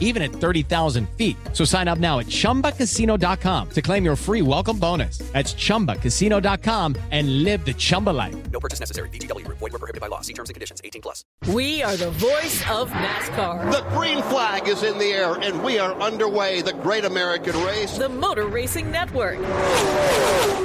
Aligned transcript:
even 0.00 0.22
at 0.22 0.32
30,000 0.32 1.08
feet. 1.10 1.36
So 1.52 1.64
sign 1.64 1.86
up 1.86 1.98
now 1.98 2.18
at 2.18 2.26
chumbacasino.com 2.26 3.70
to 3.70 3.82
claim 3.82 4.04
your 4.04 4.16
free 4.16 4.42
welcome 4.42 4.78
bonus. 4.78 5.18
That's 5.18 5.54
chumbacasino.com 5.54 6.96
and 7.10 7.44
live 7.44 7.64
the 7.64 7.74
Chumba 7.74 8.10
life. 8.10 8.34
No 8.50 8.60
purchase 8.60 8.80
necessary. 8.80 9.08
VGW 9.10 9.44
Group. 9.44 9.58
Void 9.58 9.72
were 9.72 9.78
prohibited 9.78 10.00
by 10.00 10.08
law. 10.08 10.22
See 10.22 10.32
terms 10.32 10.48
and 10.48 10.54
conditions. 10.54 10.80
18 10.82 11.02
plus. 11.02 11.24
We 11.52 11.82
are 11.82 11.96
the 11.96 12.10
voice 12.12 12.62
of 12.70 12.90
NASCAR. 12.90 13.70
The 13.70 13.82
green 13.96 14.22
flag 14.24 14.68
is 14.68 14.82
in 14.82 14.98
the 14.98 15.12
air, 15.12 15.34
and 15.34 15.62
we 15.62 15.78
are 15.78 15.92
underway. 16.00 16.62
The 16.62 16.72
great 16.72 17.04
American 17.04 17.54
race. 17.64 17.98
The 17.98 18.08
Motor 18.08 18.46
Racing 18.46 18.90
Network. 18.90 19.38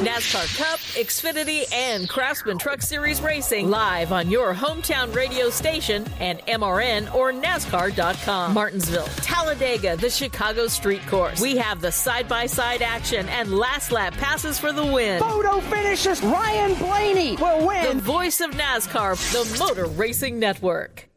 NASCAR 0.02 0.58
Cup, 0.58 0.80
Xfinity, 0.80 1.72
and 1.74 2.10
Craftsman 2.10 2.58
Truck 2.58 2.82
Series 2.82 3.22
Racing 3.22 3.70
live 3.70 4.12
on 4.12 4.30
your 4.30 4.54
hometown 4.54 5.14
radio 5.14 5.50
station 5.50 6.06
and 6.20 6.40
MRN 6.48 7.14
or 7.14 7.32
NASCAR.com. 7.32 8.54
Martinsville, 8.54 9.08
Talladega, 9.22 9.98
the 9.98 10.10
Chicago 10.10 10.68
Street 10.68 11.06
Course. 11.08 11.40
We 11.42 11.58
have 11.58 11.82
the 11.82 11.92
side 11.92 12.28
by 12.28 12.46
side 12.46 12.82
action 12.82 13.28
and 13.30 13.58
last 13.58 13.92
lap 13.92 14.14
passes 14.14 14.60
for 14.60 14.72
the 14.72 14.86
win. 14.86 15.20
Photo 15.20 15.60
finishes. 15.62 16.22
Ryan 16.22 16.76
Blaney 16.78 17.36
will 17.38 17.68
win. 17.68 17.98
The 17.98 18.04
voice 18.04 18.42
of 18.42 18.52
NASCAR, 18.52 19.16
the 19.32 19.60
Motor 19.60 19.86
Racing 19.86 20.40
Network. 20.40 21.08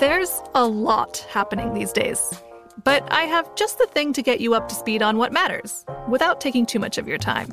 There's 0.00 0.42
a 0.54 0.66
lot 0.66 1.18
happening 1.30 1.74
these 1.74 1.92
days, 1.92 2.20
but 2.82 3.06
I 3.12 3.22
have 3.22 3.54
just 3.54 3.78
the 3.78 3.86
thing 3.86 4.12
to 4.14 4.22
get 4.22 4.40
you 4.40 4.54
up 4.54 4.68
to 4.68 4.74
speed 4.74 5.02
on 5.02 5.16
what 5.16 5.32
matters 5.32 5.84
without 6.08 6.40
taking 6.40 6.66
too 6.66 6.78
much 6.78 6.98
of 6.98 7.06
your 7.06 7.18
time. 7.18 7.52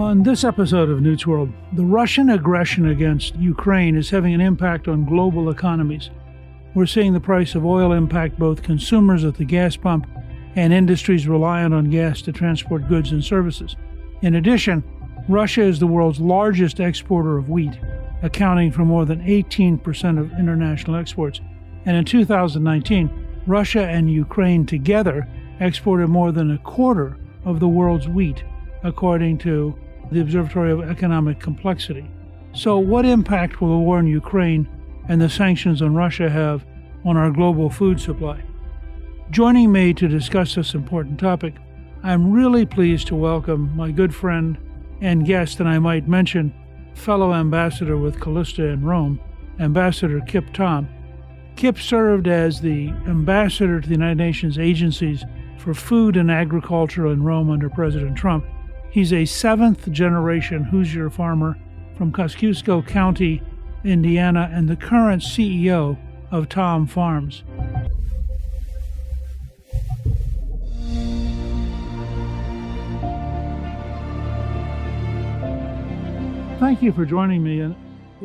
On 0.00 0.22
this 0.22 0.44
episode 0.44 0.88
of 0.88 1.02
Newt's 1.02 1.26
World, 1.26 1.52
the 1.74 1.84
Russian 1.84 2.30
aggression 2.30 2.88
against 2.88 3.36
Ukraine 3.36 3.96
is 3.96 4.08
having 4.08 4.32
an 4.32 4.40
impact 4.40 4.88
on 4.88 5.04
global 5.04 5.50
economies. 5.50 6.08
We're 6.74 6.86
seeing 6.86 7.12
the 7.12 7.20
price 7.20 7.54
of 7.54 7.66
oil 7.66 7.92
impact 7.92 8.38
both 8.38 8.62
consumers 8.62 9.24
at 9.24 9.34
the 9.34 9.44
gas 9.44 9.76
pump 9.76 10.06
and 10.56 10.72
industries 10.72 11.28
reliant 11.28 11.74
on 11.74 11.90
gas 11.90 12.22
to 12.22 12.32
transport 12.32 12.88
goods 12.88 13.12
and 13.12 13.22
services. 13.22 13.76
In 14.22 14.36
addition, 14.36 14.82
Russia 15.28 15.62
is 15.62 15.78
the 15.78 15.86
world's 15.86 16.18
largest 16.18 16.80
exporter 16.80 17.36
of 17.36 17.50
wheat, 17.50 17.78
accounting 18.22 18.72
for 18.72 18.86
more 18.86 19.04
than 19.04 19.20
18% 19.20 20.18
of 20.18 20.32
international 20.32 20.96
exports. 20.96 21.42
And 21.84 21.94
in 21.94 22.06
2019, 22.06 23.42
Russia 23.46 23.86
and 23.86 24.10
Ukraine 24.10 24.64
together 24.64 25.28
exported 25.60 26.08
more 26.08 26.32
than 26.32 26.52
a 26.52 26.58
quarter 26.58 27.18
of 27.44 27.60
the 27.60 27.68
world's 27.68 28.08
wheat, 28.08 28.42
according 28.82 29.36
to 29.38 29.76
the 30.10 30.20
Observatory 30.20 30.72
of 30.72 30.82
Economic 30.82 31.38
Complexity. 31.38 32.08
So, 32.52 32.78
what 32.78 33.04
impact 33.04 33.60
will 33.60 33.70
the 33.70 33.78
war 33.78 34.00
in 34.00 34.06
Ukraine 34.06 34.68
and 35.08 35.20
the 35.20 35.28
sanctions 35.28 35.82
on 35.82 35.94
Russia 35.94 36.28
have 36.28 36.64
on 37.04 37.16
our 37.16 37.30
global 37.30 37.70
food 37.70 38.00
supply? 38.00 38.42
Joining 39.30 39.70
me 39.70 39.94
to 39.94 40.08
discuss 40.08 40.56
this 40.56 40.74
important 40.74 41.20
topic, 41.20 41.54
I'm 42.02 42.32
really 42.32 42.66
pleased 42.66 43.06
to 43.08 43.14
welcome 43.14 43.76
my 43.76 43.92
good 43.92 44.14
friend 44.14 44.58
and 45.00 45.24
guest, 45.24 45.60
and 45.60 45.68
I 45.68 45.78
might 45.78 46.08
mention, 46.08 46.52
fellow 46.94 47.32
ambassador 47.32 47.96
with 47.96 48.20
Callista 48.20 48.64
in 48.64 48.84
Rome, 48.84 49.20
Ambassador 49.60 50.20
Kip 50.26 50.52
Tom. 50.52 50.88
Kip 51.56 51.78
served 51.78 52.26
as 52.26 52.60
the 52.60 52.88
ambassador 53.06 53.80
to 53.80 53.88
the 53.88 53.94
United 53.94 54.18
Nations 54.18 54.58
agencies 54.58 55.24
for 55.58 55.74
food 55.74 56.16
and 56.16 56.30
agriculture 56.30 57.06
in 57.06 57.22
Rome 57.22 57.50
under 57.50 57.68
President 57.68 58.16
Trump. 58.16 58.44
He's 58.90 59.12
a 59.12 59.24
seventh 59.24 59.90
generation 59.92 60.64
Hoosier 60.64 61.10
farmer 61.10 61.56
from 61.96 62.10
Kosciusko 62.10 62.84
County, 62.88 63.40
Indiana, 63.84 64.50
and 64.52 64.68
the 64.68 64.74
current 64.74 65.22
CEO 65.22 65.96
of 66.32 66.48
Tom 66.48 66.88
Farms. 66.88 67.44
Thank 76.58 76.82
you 76.82 76.92
for 76.92 77.04
joining 77.04 77.44
me. 77.44 77.60
And 77.60 77.76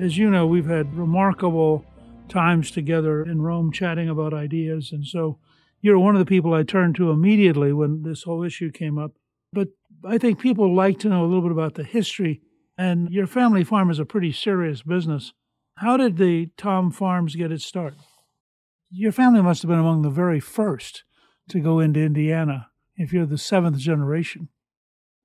as 0.02 0.18
you 0.18 0.32
know, 0.32 0.48
we've 0.48 0.66
had 0.66 0.96
remarkable 0.96 1.86
times 2.28 2.72
together 2.72 3.24
in 3.24 3.42
Rome 3.42 3.72
chatting 3.72 4.10
about 4.10 4.34
ideas. 4.34 4.92
And 4.92 5.06
so 5.06 5.38
you're 5.82 6.00
one 6.00 6.16
of 6.16 6.20
the 6.20 6.26
people 6.26 6.56
I 6.56 6.64
turned 6.64 6.96
to 6.96 7.12
immediately 7.12 7.72
when 7.72 8.02
this 8.02 8.24
whole 8.24 8.44
issue 8.44 8.72
came 8.72 8.98
up. 8.98 9.12
But 9.54 9.70
I 10.08 10.18
think 10.18 10.40
people 10.40 10.76
like 10.76 11.00
to 11.00 11.10
know 11.10 11.24
a 11.24 11.28
little 11.28 11.42
bit 11.42 11.52
about 11.52 11.76
the 11.76 11.84
history. 11.84 12.42
And 12.78 13.10
your 13.10 13.28
family 13.28 13.64
farm 13.64 13.90
is 13.90 14.00
a 14.00 14.06
pretty 14.06 14.32
serious 14.32 14.82
business. 14.82 15.34
How 15.76 15.98
did 15.98 16.18
the 16.18 16.50
Tom 16.58 16.92
Farms 16.92 17.36
get 17.36 17.52
its 17.52 17.66
start? 17.66 17.96
Your 18.90 19.12
family 19.12 19.42
must 19.42 19.62
have 19.62 19.70
been 19.70 19.80
among 19.80 20.02
the 20.02 20.10
very 20.10 20.40
first 20.40 21.04
to 21.50 21.60
go 21.60 21.80
into 21.80 22.00
Indiana 22.00 22.68
if 22.98 23.12
you're 23.12 23.26
the 23.26 23.38
seventh 23.38 23.78
generation. 23.78 24.50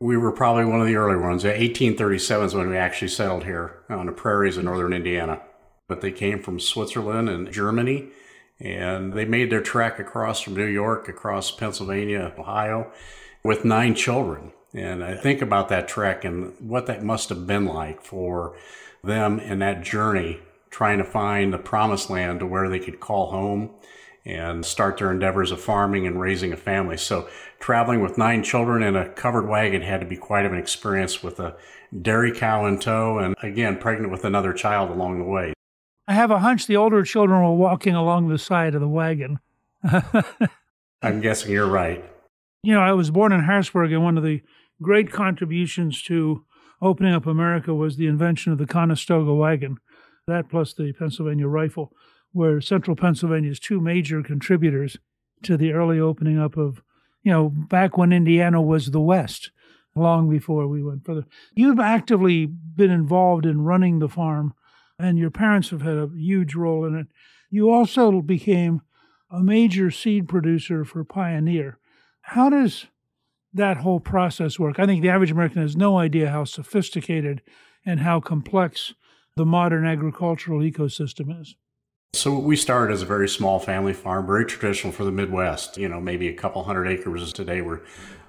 We 0.00 0.16
were 0.16 0.32
probably 0.32 0.64
one 0.64 0.80
of 0.80 0.86
the 0.86 0.96
early 0.96 1.16
ones. 1.16 1.44
1837 1.44 2.46
is 2.46 2.54
when 2.54 2.70
we 2.70 2.76
actually 2.76 3.08
settled 3.08 3.44
here 3.44 3.84
on 3.90 4.06
the 4.06 4.12
prairies 4.12 4.56
of 4.56 4.64
northern 4.64 4.92
Indiana. 4.92 5.42
But 5.88 6.00
they 6.00 6.12
came 6.12 6.40
from 6.42 6.58
Switzerland 6.58 7.28
and 7.28 7.52
Germany, 7.52 8.08
and 8.58 9.12
they 9.12 9.24
made 9.24 9.50
their 9.50 9.60
trek 9.60 9.98
across 9.98 10.40
from 10.40 10.54
New 10.54 10.66
York, 10.66 11.08
across 11.08 11.50
Pennsylvania, 11.50 12.32
Ohio, 12.38 12.90
with 13.44 13.64
nine 13.64 13.94
children. 13.94 14.52
And 14.74 15.02
I 15.02 15.16
think 15.16 15.42
about 15.42 15.68
that 15.68 15.88
trek 15.88 16.24
and 16.24 16.54
what 16.60 16.86
that 16.86 17.02
must 17.02 17.28
have 17.28 17.46
been 17.46 17.66
like 17.66 18.02
for 18.02 18.56
them 19.02 19.40
in 19.40 19.58
that 19.60 19.82
journey, 19.82 20.40
trying 20.70 20.98
to 20.98 21.04
find 21.04 21.52
the 21.52 21.58
promised 21.58 22.10
land 22.10 22.40
to 22.40 22.46
where 22.46 22.68
they 22.68 22.78
could 22.78 23.00
call 23.00 23.30
home 23.30 23.70
and 24.24 24.64
start 24.64 24.98
their 24.98 25.10
endeavors 25.10 25.50
of 25.50 25.60
farming 25.60 26.06
and 26.06 26.20
raising 26.20 26.52
a 26.52 26.56
family. 26.56 26.96
So 26.96 27.28
traveling 27.58 28.00
with 28.00 28.18
nine 28.18 28.42
children 28.42 28.82
in 28.82 28.94
a 28.94 29.08
covered 29.08 29.48
wagon 29.48 29.82
had 29.82 30.00
to 30.00 30.06
be 30.06 30.16
quite 30.16 30.44
of 30.44 30.52
an 30.52 30.58
experience 30.58 31.22
with 31.22 31.40
a 31.40 31.56
dairy 32.02 32.32
cow 32.32 32.66
in 32.66 32.78
tow 32.78 33.18
and 33.18 33.34
again, 33.42 33.78
pregnant 33.78 34.12
with 34.12 34.24
another 34.24 34.52
child 34.52 34.90
along 34.90 35.18
the 35.18 35.24
way. 35.24 35.52
I 36.06 36.12
have 36.12 36.30
a 36.30 36.40
hunch 36.40 36.66
the 36.66 36.76
older 36.76 37.04
children 37.04 37.40
were 37.42 37.54
walking 37.54 37.94
along 37.94 38.28
the 38.28 38.38
side 38.38 38.74
of 38.74 38.80
the 38.80 38.88
wagon. 38.88 39.40
I'm 41.02 41.20
guessing 41.20 41.52
you're 41.52 41.66
right. 41.66 42.04
You 42.62 42.74
know, 42.74 42.80
I 42.80 42.92
was 42.92 43.10
born 43.10 43.32
in 43.32 43.44
Harrisburg, 43.44 43.92
and 43.92 44.04
one 44.04 44.18
of 44.18 44.24
the 44.24 44.42
great 44.82 45.10
contributions 45.10 46.02
to 46.04 46.44
opening 46.82 47.14
up 47.14 47.26
America 47.26 47.74
was 47.74 47.96
the 47.96 48.06
invention 48.06 48.52
of 48.52 48.58
the 48.58 48.66
Conestoga 48.66 49.32
wagon. 49.32 49.78
That 50.26 50.48
plus 50.48 50.74
the 50.74 50.92
Pennsylvania 50.92 51.46
rifle 51.46 51.92
were 52.32 52.60
central 52.60 52.96
Pennsylvania's 52.96 53.58
two 53.58 53.80
major 53.80 54.22
contributors 54.22 54.98
to 55.42 55.56
the 55.56 55.72
early 55.72 55.98
opening 55.98 56.38
up 56.38 56.56
of, 56.56 56.82
you 57.22 57.32
know, 57.32 57.48
back 57.48 57.96
when 57.96 58.12
Indiana 58.12 58.60
was 58.60 58.90
the 58.90 59.00
West, 59.00 59.50
long 59.96 60.28
before 60.28 60.66
we 60.68 60.82
went 60.82 61.04
further. 61.04 61.24
You've 61.54 61.80
actively 61.80 62.46
been 62.46 62.90
involved 62.90 63.46
in 63.46 63.62
running 63.62 63.98
the 63.98 64.08
farm 64.08 64.54
and 64.98 65.18
your 65.18 65.30
parents 65.30 65.70
have 65.70 65.82
had 65.82 65.96
a 65.96 66.10
huge 66.14 66.54
role 66.54 66.84
in 66.84 66.94
it. 66.94 67.06
You 67.50 67.70
also 67.70 68.20
became 68.20 68.82
a 69.30 69.40
major 69.40 69.90
seed 69.90 70.28
producer 70.28 70.84
for 70.84 71.04
Pioneer. 71.04 71.78
How 72.22 72.50
does 72.50 72.86
that 73.52 73.78
whole 73.78 74.00
process 74.00 74.58
work? 74.58 74.78
I 74.78 74.86
think 74.86 75.02
the 75.02 75.10
average 75.10 75.30
American 75.30 75.62
has 75.62 75.76
no 75.76 75.98
idea 75.98 76.30
how 76.30 76.44
sophisticated 76.44 77.42
and 77.84 78.00
how 78.00 78.20
complex 78.20 78.94
the 79.36 79.46
modern 79.46 79.86
agricultural 79.86 80.60
ecosystem 80.60 81.40
is. 81.40 81.56
So 82.12 82.36
we 82.38 82.56
started 82.56 82.92
as 82.92 83.02
a 83.02 83.06
very 83.06 83.28
small 83.28 83.58
family 83.58 83.92
farm, 83.92 84.26
very 84.26 84.44
traditional 84.44 84.92
for 84.92 85.04
the 85.04 85.12
Midwest. 85.12 85.78
You 85.78 85.88
know, 85.88 86.00
maybe 86.00 86.28
a 86.28 86.34
couple 86.34 86.64
hundred 86.64 86.86
acres. 86.86 87.32
Today 87.32 87.62
we're 87.62 87.80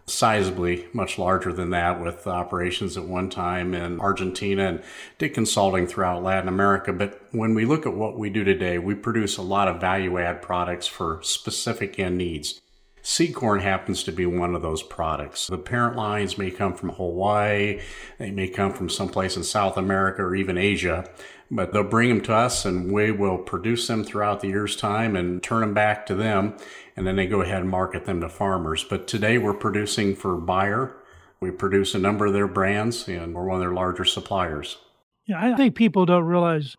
sizably 0.07 0.93
much 0.93 1.17
larger 1.17 1.51
than 1.53 1.71
that 1.71 2.01
with 2.01 2.27
operations 2.27 2.97
at 2.97 3.05
one 3.05 3.29
time 3.29 3.73
in 3.73 3.99
Argentina 3.99 4.67
and 4.67 4.83
did 5.17 5.33
consulting 5.33 5.87
throughout 5.87 6.23
Latin 6.23 6.47
America. 6.47 6.93
But 6.93 7.21
when 7.31 7.53
we 7.55 7.65
look 7.65 7.85
at 7.85 7.93
what 7.93 8.17
we 8.17 8.29
do 8.29 8.43
today, 8.43 8.77
we 8.77 8.93
produce 8.93 9.37
a 9.37 9.41
lot 9.41 9.67
of 9.67 9.81
value 9.81 10.19
add 10.19 10.41
products 10.41 10.87
for 10.87 11.19
specific 11.23 11.97
end 11.99 12.17
needs. 12.17 12.60
Seed 13.01 13.33
corn 13.33 13.61
happens 13.61 14.03
to 14.03 14.11
be 14.11 14.25
one 14.25 14.55
of 14.55 14.61
those 14.61 14.83
products. 14.83 15.47
The 15.47 15.57
parent 15.57 15.95
lines 15.95 16.37
may 16.37 16.51
come 16.51 16.73
from 16.73 16.89
Hawaii, 16.89 17.81
they 18.19 18.31
may 18.31 18.47
come 18.47 18.73
from 18.73 18.89
someplace 18.89 19.35
in 19.35 19.43
South 19.43 19.77
America 19.77 20.21
or 20.21 20.35
even 20.35 20.57
Asia, 20.57 21.09
but 21.49 21.73
they'll 21.73 21.83
bring 21.83 22.09
them 22.09 22.21
to 22.21 22.33
us 22.33 22.63
and 22.63 22.91
we 22.91 23.11
will 23.11 23.37
produce 23.37 23.87
them 23.87 24.03
throughout 24.03 24.41
the 24.41 24.47
year's 24.47 24.75
time 24.75 25.15
and 25.15 25.41
turn 25.41 25.61
them 25.61 25.73
back 25.73 26.05
to 26.05 26.15
them 26.15 26.55
and 26.95 27.07
then 27.07 27.15
they 27.15 27.25
go 27.25 27.41
ahead 27.41 27.61
and 27.61 27.69
market 27.69 28.05
them 28.05 28.21
to 28.21 28.29
farmers. 28.29 28.83
But 28.83 29.07
today 29.07 29.37
we're 29.37 29.53
producing 29.53 30.15
for 30.15 30.37
Bayer. 30.37 30.95
We 31.39 31.49
produce 31.51 31.95
a 31.95 31.99
number 31.99 32.27
of 32.27 32.33
their 32.33 32.47
brands 32.47 33.07
and 33.07 33.33
we're 33.33 33.45
one 33.45 33.55
of 33.55 33.61
their 33.61 33.73
larger 33.73 34.05
suppliers. 34.05 34.77
Yeah, 35.25 35.43
I 35.43 35.55
think 35.55 35.75
people 35.75 36.05
don't 36.05 36.25
realize 36.25 36.75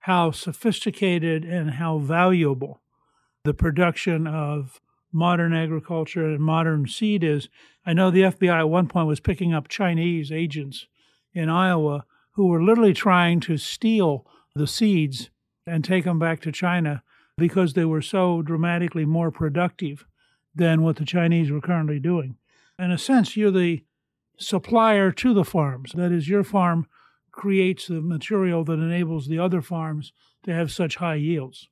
how 0.00 0.32
sophisticated 0.32 1.44
and 1.44 1.72
how 1.72 1.98
valuable 1.98 2.80
the 3.44 3.54
production 3.54 4.26
of 4.26 4.80
modern 5.12 5.52
agriculture 5.52 6.26
and 6.26 6.40
modern 6.40 6.86
seed 6.86 7.22
is. 7.22 7.48
I 7.84 7.92
know 7.92 8.10
the 8.10 8.22
FBI 8.22 8.60
at 8.60 8.70
one 8.70 8.88
point 8.88 9.06
was 9.06 9.20
picking 9.20 9.52
up 9.52 9.68
Chinese 9.68 10.32
agents 10.32 10.86
in 11.34 11.48
Iowa 11.48 12.04
who 12.32 12.46
were 12.46 12.62
literally 12.62 12.94
trying 12.94 13.40
to 13.40 13.56
steal 13.56 14.26
the 14.54 14.66
seeds 14.66 15.30
and 15.66 15.84
take 15.84 16.04
them 16.04 16.18
back 16.18 16.40
to 16.40 16.52
China 16.52 17.02
because 17.36 17.74
they 17.74 17.84
were 17.84 18.02
so 18.02 18.42
dramatically 18.42 19.04
more 19.04 19.30
productive 19.30 20.06
than 20.54 20.82
what 20.82 20.96
the 20.96 21.04
Chinese 21.04 21.50
were 21.50 21.60
currently 21.60 21.98
doing. 21.98 22.36
In 22.78 22.90
a 22.90 22.98
sense, 22.98 23.36
you're 23.36 23.50
the 23.50 23.84
supplier 24.38 25.10
to 25.12 25.34
the 25.34 25.44
farms. 25.44 25.92
That 25.92 26.12
is, 26.12 26.28
your 26.28 26.44
farm 26.44 26.86
creates 27.30 27.86
the 27.86 28.00
material 28.00 28.64
that 28.64 28.74
enables 28.74 29.28
the 29.28 29.38
other 29.38 29.62
farms 29.62 30.12
to 30.44 30.52
have 30.52 30.70
such 30.70 30.96
high 30.96 31.14
yields. 31.14 31.68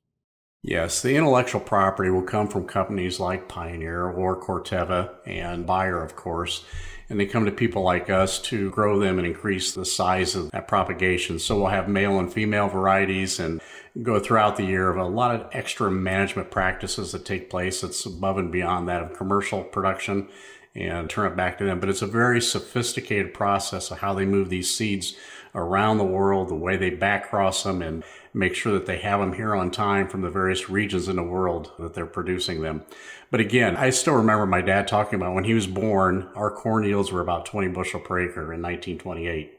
Yes, 0.63 1.01
the 1.01 1.15
intellectual 1.15 1.59
property 1.59 2.11
will 2.11 2.21
come 2.21 2.47
from 2.47 2.67
companies 2.67 3.19
like 3.19 3.47
Pioneer 3.47 4.05
or 4.05 4.39
Corteva 4.39 5.15
and 5.25 5.65
Bayer, 5.65 6.03
of 6.03 6.15
course. 6.15 6.63
And 7.09 7.19
they 7.19 7.25
come 7.25 7.45
to 7.45 7.51
people 7.51 7.81
like 7.81 8.09
us 8.09 8.39
to 8.43 8.69
grow 8.69 8.99
them 8.99 9.17
and 9.17 9.27
increase 9.27 9.73
the 9.73 9.85
size 9.85 10.35
of 10.35 10.51
that 10.51 10.67
propagation. 10.67 11.39
So 11.39 11.57
we'll 11.57 11.71
have 11.71 11.89
male 11.89 12.19
and 12.19 12.31
female 12.31 12.67
varieties 12.69 13.39
and 13.39 13.59
go 14.03 14.19
throughout 14.19 14.55
the 14.55 14.63
year 14.63 14.89
of 14.89 14.97
a 14.97 15.03
lot 15.03 15.35
of 15.35 15.49
extra 15.51 15.89
management 15.89 16.51
practices 16.51 17.11
that 17.11 17.25
take 17.25 17.49
place 17.49 17.81
that's 17.81 18.05
above 18.05 18.37
and 18.37 18.51
beyond 18.51 18.87
that 18.87 19.01
of 19.01 19.17
commercial 19.17 19.63
production 19.63 20.29
and 20.75 21.09
turn 21.09 21.31
it 21.31 21.35
back 21.35 21.57
to 21.57 21.65
them. 21.65 21.79
But 21.79 21.89
it's 21.89 22.01
a 22.01 22.07
very 22.07 22.41
sophisticated 22.41 23.33
process 23.33 23.91
of 23.91 23.99
how 23.99 24.13
they 24.13 24.25
move 24.25 24.49
these 24.49 24.73
seeds 24.73 25.15
around 25.53 25.97
the 25.97 26.03
world, 26.03 26.49
the 26.49 26.55
way 26.55 26.77
they 26.77 26.91
backcross 26.91 27.63
them 27.63 27.81
and 27.81 28.03
make 28.33 28.55
sure 28.55 28.71
that 28.73 28.85
they 28.85 28.99
have 28.99 29.19
them 29.19 29.33
here 29.33 29.53
on 29.53 29.69
time 29.69 30.07
from 30.07 30.21
the 30.21 30.29
various 30.29 30.69
regions 30.69 31.09
in 31.09 31.17
the 31.17 31.23
world 31.23 31.71
that 31.77 31.93
they're 31.93 32.05
producing 32.05 32.61
them. 32.61 32.83
But 33.29 33.41
again, 33.41 33.75
I 33.75 33.89
still 33.89 34.15
remember 34.15 34.45
my 34.45 34.61
dad 34.61 34.87
talking 34.87 35.15
about 35.15 35.33
when 35.33 35.43
he 35.43 35.53
was 35.53 35.67
born, 35.67 36.29
our 36.35 36.51
corn 36.51 36.85
yields 36.85 37.11
were 37.11 37.21
about 37.21 37.45
20 37.45 37.67
bushel 37.69 37.99
per 37.99 38.19
acre 38.19 38.53
in 38.53 38.61
1928. 38.61 39.57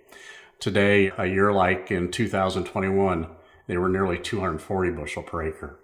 Today, 0.58 1.12
a 1.18 1.26
year 1.26 1.52
like 1.52 1.90
in 1.90 2.10
2021, 2.10 3.26
they 3.66 3.76
were 3.76 3.88
nearly 3.88 4.18
240 4.18 4.90
bushel 4.92 5.22
per 5.22 5.42
acre. 5.42 5.78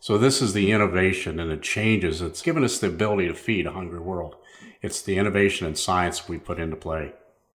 So 0.00 0.18
this 0.18 0.42
is 0.42 0.52
the 0.52 0.72
innovation 0.72 1.38
and 1.38 1.50
the 1.50 1.56
changes 1.56 2.20
that's 2.20 2.42
given 2.42 2.64
us 2.64 2.78
the 2.78 2.88
ability 2.88 3.28
to 3.28 3.34
feed 3.34 3.66
a 3.66 3.72
hungry 3.72 4.00
world. 4.00 4.36
It's 4.82 5.00
the 5.00 5.16
innovation 5.16 5.66
and 5.66 5.78
science 5.78 6.28
we 6.28 6.38
put 6.38 6.58
into 6.58 6.76
play. 6.76 7.12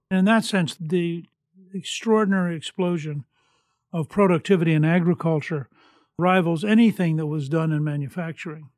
In 0.10 0.26
that 0.26 0.46
sense, 0.46 0.76
the 0.80 1.26
extraordinary 1.74 2.56
explosion 2.56 3.26
of 3.92 4.10
productivity 4.10 4.74
in 4.74 4.86
agriculture 4.86 5.70
rivals 6.18 6.64
anything 6.64 7.18
that 7.18 7.28
was 7.28 7.50
done 7.50 7.72
in 7.72 7.84
manufacturing 7.84 8.70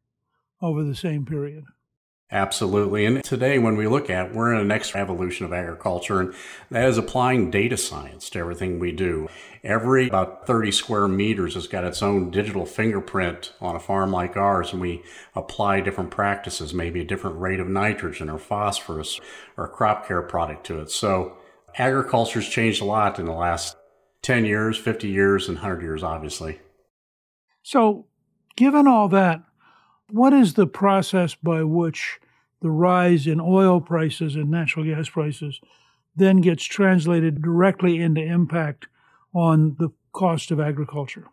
over 0.62 0.84
the 0.84 0.96
same 0.96 1.25
period. 1.25 1.66
Absolutely. 2.31 3.07
And 3.07 3.23
today, 3.23 3.57
when 3.57 3.75
we 3.75 3.87
look 3.87 4.07
at, 4.07 4.35
we're 4.35 4.53
in 4.53 4.59
the 4.59 4.63
next 4.63 4.95
evolution 4.95 5.47
of 5.47 5.53
agriculture, 5.53 6.19
and 6.19 6.35
that 6.69 6.87
is 6.87 6.99
applying 6.99 7.49
data 7.49 7.75
science 7.75 8.29
to 8.29 8.39
everything 8.39 8.77
we 8.77 8.91
do. 8.91 9.27
Every 9.63 10.07
about 10.07 10.45
30 10.45 10.71
square 10.71 11.07
meters 11.07 11.55
has 11.55 11.65
got 11.65 11.85
its 11.85 12.03
own 12.03 12.29
digital 12.29 12.67
fingerprint 12.67 13.53
on 13.59 13.75
a 13.75 13.79
farm 13.79 14.11
like 14.11 14.37
ours, 14.37 14.71
and 14.71 14.79
we 14.79 15.01
apply 15.35 15.81
different 15.81 16.11
practices, 16.11 16.71
maybe 16.71 17.01
a 17.01 17.05
different 17.05 17.39
rate 17.39 17.59
of 17.59 17.67
nitrogen 17.67 18.29
or 18.29 18.37
phosphorus 18.37 19.19
or 19.57 19.67
crop 19.67 20.07
care 20.07 20.21
product 20.21 20.67
to 20.67 20.79
it. 20.81 20.91
So 20.91 21.35
agriculture's 21.79 22.47
changed 22.47 22.81
a 22.81 22.85
lot 22.85 23.17
in 23.17 23.25
the 23.25 23.31
last 23.31 23.75
10 24.21 24.45
years, 24.45 24.77
50 24.77 25.09
years, 25.09 25.47
and 25.47 25.57
100 25.57 25.81
years, 25.81 26.03
obviously. 26.03 26.59
So, 27.63 28.05
given 28.55 28.87
all 28.87 29.09
that, 29.09 29.41
what 30.11 30.33
is 30.33 30.53
the 30.53 30.67
process 30.67 31.35
by 31.35 31.63
which 31.63 32.19
the 32.61 32.71
rise 32.71 33.27
in 33.27 33.39
oil 33.39 33.79
prices 33.79 34.35
and 34.35 34.50
natural 34.50 34.85
gas 34.85 35.09
prices 35.09 35.61
then 36.15 36.41
gets 36.41 36.63
translated 36.63 37.41
directly 37.41 38.00
into 38.00 38.21
impact 38.21 38.88
on 39.33 39.75
the 39.79 39.89
cost 40.11 40.51
of 40.51 40.59
agriculture? 40.59 41.27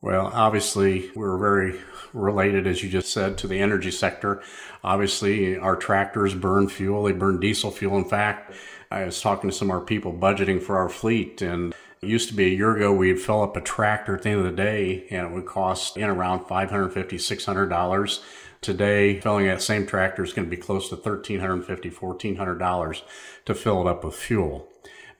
Well, 0.00 0.30
obviously, 0.34 1.10
we're 1.14 1.38
very 1.38 1.80
related, 2.12 2.66
as 2.66 2.82
you 2.82 2.90
just 2.90 3.10
said, 3.10 3.38
to 3.38 3.46
the 3.46 3.60
energy 3.60 3.90
sector. 3.90 4.42
Obviously, 4.82 5.56
our 5.56 5.76
tractors 5.76 6.34
burn 6.34 6.68
fuel, 6.68 7.04
they 7.04 7.12
burn 7.12 7.40
diesel 7.40 7.70
fuel. 7.70 7.96
In 7.96 8.04
fact, 8.04 8.52
I 8.90 9.04
was 9.04 9.20
talking 9.22 9.48
to 9.48 9.56
some 9.56 9.70
of 9.70 9.76
our 9.76 9.80
people 9.80 10.12
budgeting 10.12 10.62
for 10.62 10.76
our 10.76 10.90
fleet, 10.90 11.40
and 11.40 11.74
it 12.04 12.10
used 12.10 12.28
to 12.28 12.34
be 12.34 12.46
a 12.46 12.56
year 12.56 12.76
ago, 12.76 12.92
we'd 12.92 13.20
fill 13.20 13.42
up 13.42 13.56
a 13.56 13.60
tractor 13.60 14.14
at 14.14 14.22
the 14.22 14.30
end 14.30 14.40
of 14.40 14.44
the 14.44 14.62
day 14.62 15.06
and 15.10 15.26
it 15.26 15.32
would 15.32 15.46
cost 15.46 15.96
in 15.96 16.04
around 16.04 16.40
$550, 16.44 16.92
$600. 16.92 18.20
Today, 18.60 19.20
filling 19.20 19.46
that 19.46 19.62
same 19.62 19.86
tractor 19.86 20.22
is 20.22 20.32
going 20.32 20.48
to 20.48 20.54
be 20.54 20.60
close 20.60 20.88
to 20.90 20.96
$1,350, 20.96 21.66
$1,400 21.94 23.02
to 23.46 23.54
fill 23.54 23.80
it 23.80 23.90
up 23.90 24.04
with 24.04 24.14
fuel. 24.14 24.68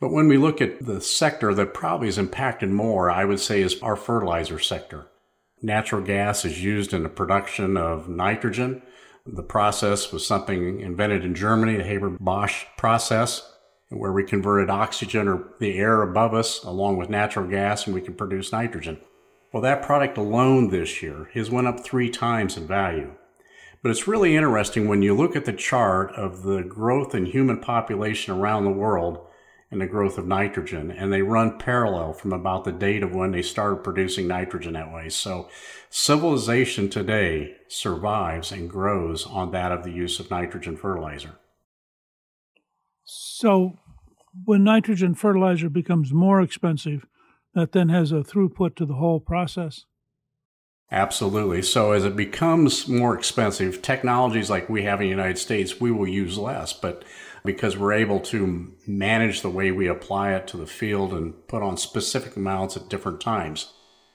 But 0.01 0.13
when 0.13 0.29
we 0.29 0.37
look 0.37 0.61
at 0.61 0.85
the 0.85 1.01
sector 1.01 1.55
that 1.55 1.75
probably 1.75 2.09
is 2.09 2.19
impacted 2.19 2.71
more, 2.71 3.11
I 3.11 3.25
would 3.25 3.41
say 3.41 3.63
is 3.63 3.81
our 3.81 3.97
fertilizer 3.97 4.59
sector. 4.59 5.07
Natural 5.63 6.03
gas 6.03 6.45
is 6.45 6.63
used 6.63 6.93
in 6.93 7.03
the 7.03 7.09
production 7.09 7.77
of 7.77 8.09
nitrogen. 8.09 8.83
The 9.25 9.43
process 9.43 10.13
was 10.13 10.27
something 10.27 10.81
invented 10.81 11.25
in 11.25 11.35
Germany, 11.35 11.79
the 11.79 11.85
Haber-Bosch 11.85 12.65
process 12.77 13.54
where 13.95 14.13
we 14.13 14.25
converted 14.25 14.71
oxygen 14.71 15.29
or 15.29 15.49
the 15.61 15.79
air 15.79 16.03
above 16.03 16.35
us 16.35 16.63
along 16.65 16.97
with 16.97 17.09
natural 17.09 17.49
gas 17.49 17.87
and 17.87 17.95
we 17.95 18.01
can 18.01 18.15
produce 18.15 18.53
nitrogen. 18.53 19.01
Well, 19.53 19.63
that 19.63 19.83
product 19.83 20.19
alone 20.19 20.71
this 20.71 21.03
year 21.03 21.31
has 21.35 21.51
went 21.51 21.69
up 21.69 21.81
three 21.81 22.11
times 22.11 22.57
in 22.57 22.67
value. 22.67 23.13
But 23.83 23.91
it's 23.91 24.09
really 24.09 24.35
interesting 24.35 24.89
when 24.89 25.03
you 25.03 25.15
look 25.15 25.37
at 25.37 25.45
the 25.45 25.53
chart 25.53 26.11
of 26.13 26.43
the 26.43 26.63
growth 26.63 27.15
in 27.15 27.27
human 27.27 27.61
population 27.61 28.35
around 28.35 28.65
the 28.65 28.71
world 28.71 29.25
and 29.71 29.81
the 29.81 29.87
growth 29.87 30.19
of 30.19 30.27
nitrogen, 30.27 30.91
and 30.91 31.13
they 31.13 31.21
run 31.23 31.59
parallel 31.59 32.13
from 32.13 32.33
about 32.33 32.65
the 32.65 32.73
date 32.73 33.03
of 33.03 33.15
when 33.15 33.33
they 33.33 33.43
started 33.43 33.85
producing 33.85 34.27
nitrogen 34.27 34.73
that 34.73 34.93
way. 34.93 35.09
So 35.09 35.49
civilization 35.91 36.89
today 36.89 37.57
survives 37.69 38.53
and 38.53 38.71
grows 38.71 39.27
on 39.27 39.51
that 39.51 39.73
of 39.73 39.85
the 39.85 39.91
use 39.91 40.19
of 40.19 40.31
nitrogen 40.31 40.77
fertilizer. 40.77 41.39
So 43.05 43.79
when 44.45 44.65
nitrogen 44.65 45.15
fertilizer 45.15 45.69
becomes 45.69 46.13
more 46.13 46.41
expensive, 46.41 47.07
that 47.55 47.73
then 47.73 47.89
has 47.89 48.11
a 48.11 48.17
throughput 48.17 48.75
to 48.77 48.87
the 48.87 48.95
whole 48.95 49.21
process. 49.21 49.85
Absolutely. 50.91 51.63
So 51.63 51.93
as 51.93 52.05
it 52.05 52.17
becomes 52.17 52.89
more 52.89 53.17
expensive, 53.17 53.81
technologies 53.81 54.51
like 54.51 54.69
we 54.69 54.83
have 54.83 55.01
in 55.01 55.07
the 55.07 55.11
United 55.11 55.39
States, 55.39 55.81
we 55.81 55.91
will 55.91 56.07
use 56.07 56.37
less, 56.37 56.73
but 56.73 57.05
because 57.45 57.77
we're 57.77 57.93
able 57.93 58.21
to 58.21 58.73
manage 58.87 59.41
the 59.41 59.51
way 59.51 59.71
we 59.71 59.87
apply 59.87 60.35
it 60.35 60.47
to 60.49 60.57
the 60.57 60.67
field 60.67 61.13
and 61.13 61.47
put 61.49 61.63
on 61.63 61.77
specific 61.77 62.37
amounts 62.37 62.77
at 62.77 62.89
different 62.89 63.21
times. 63.21 63.73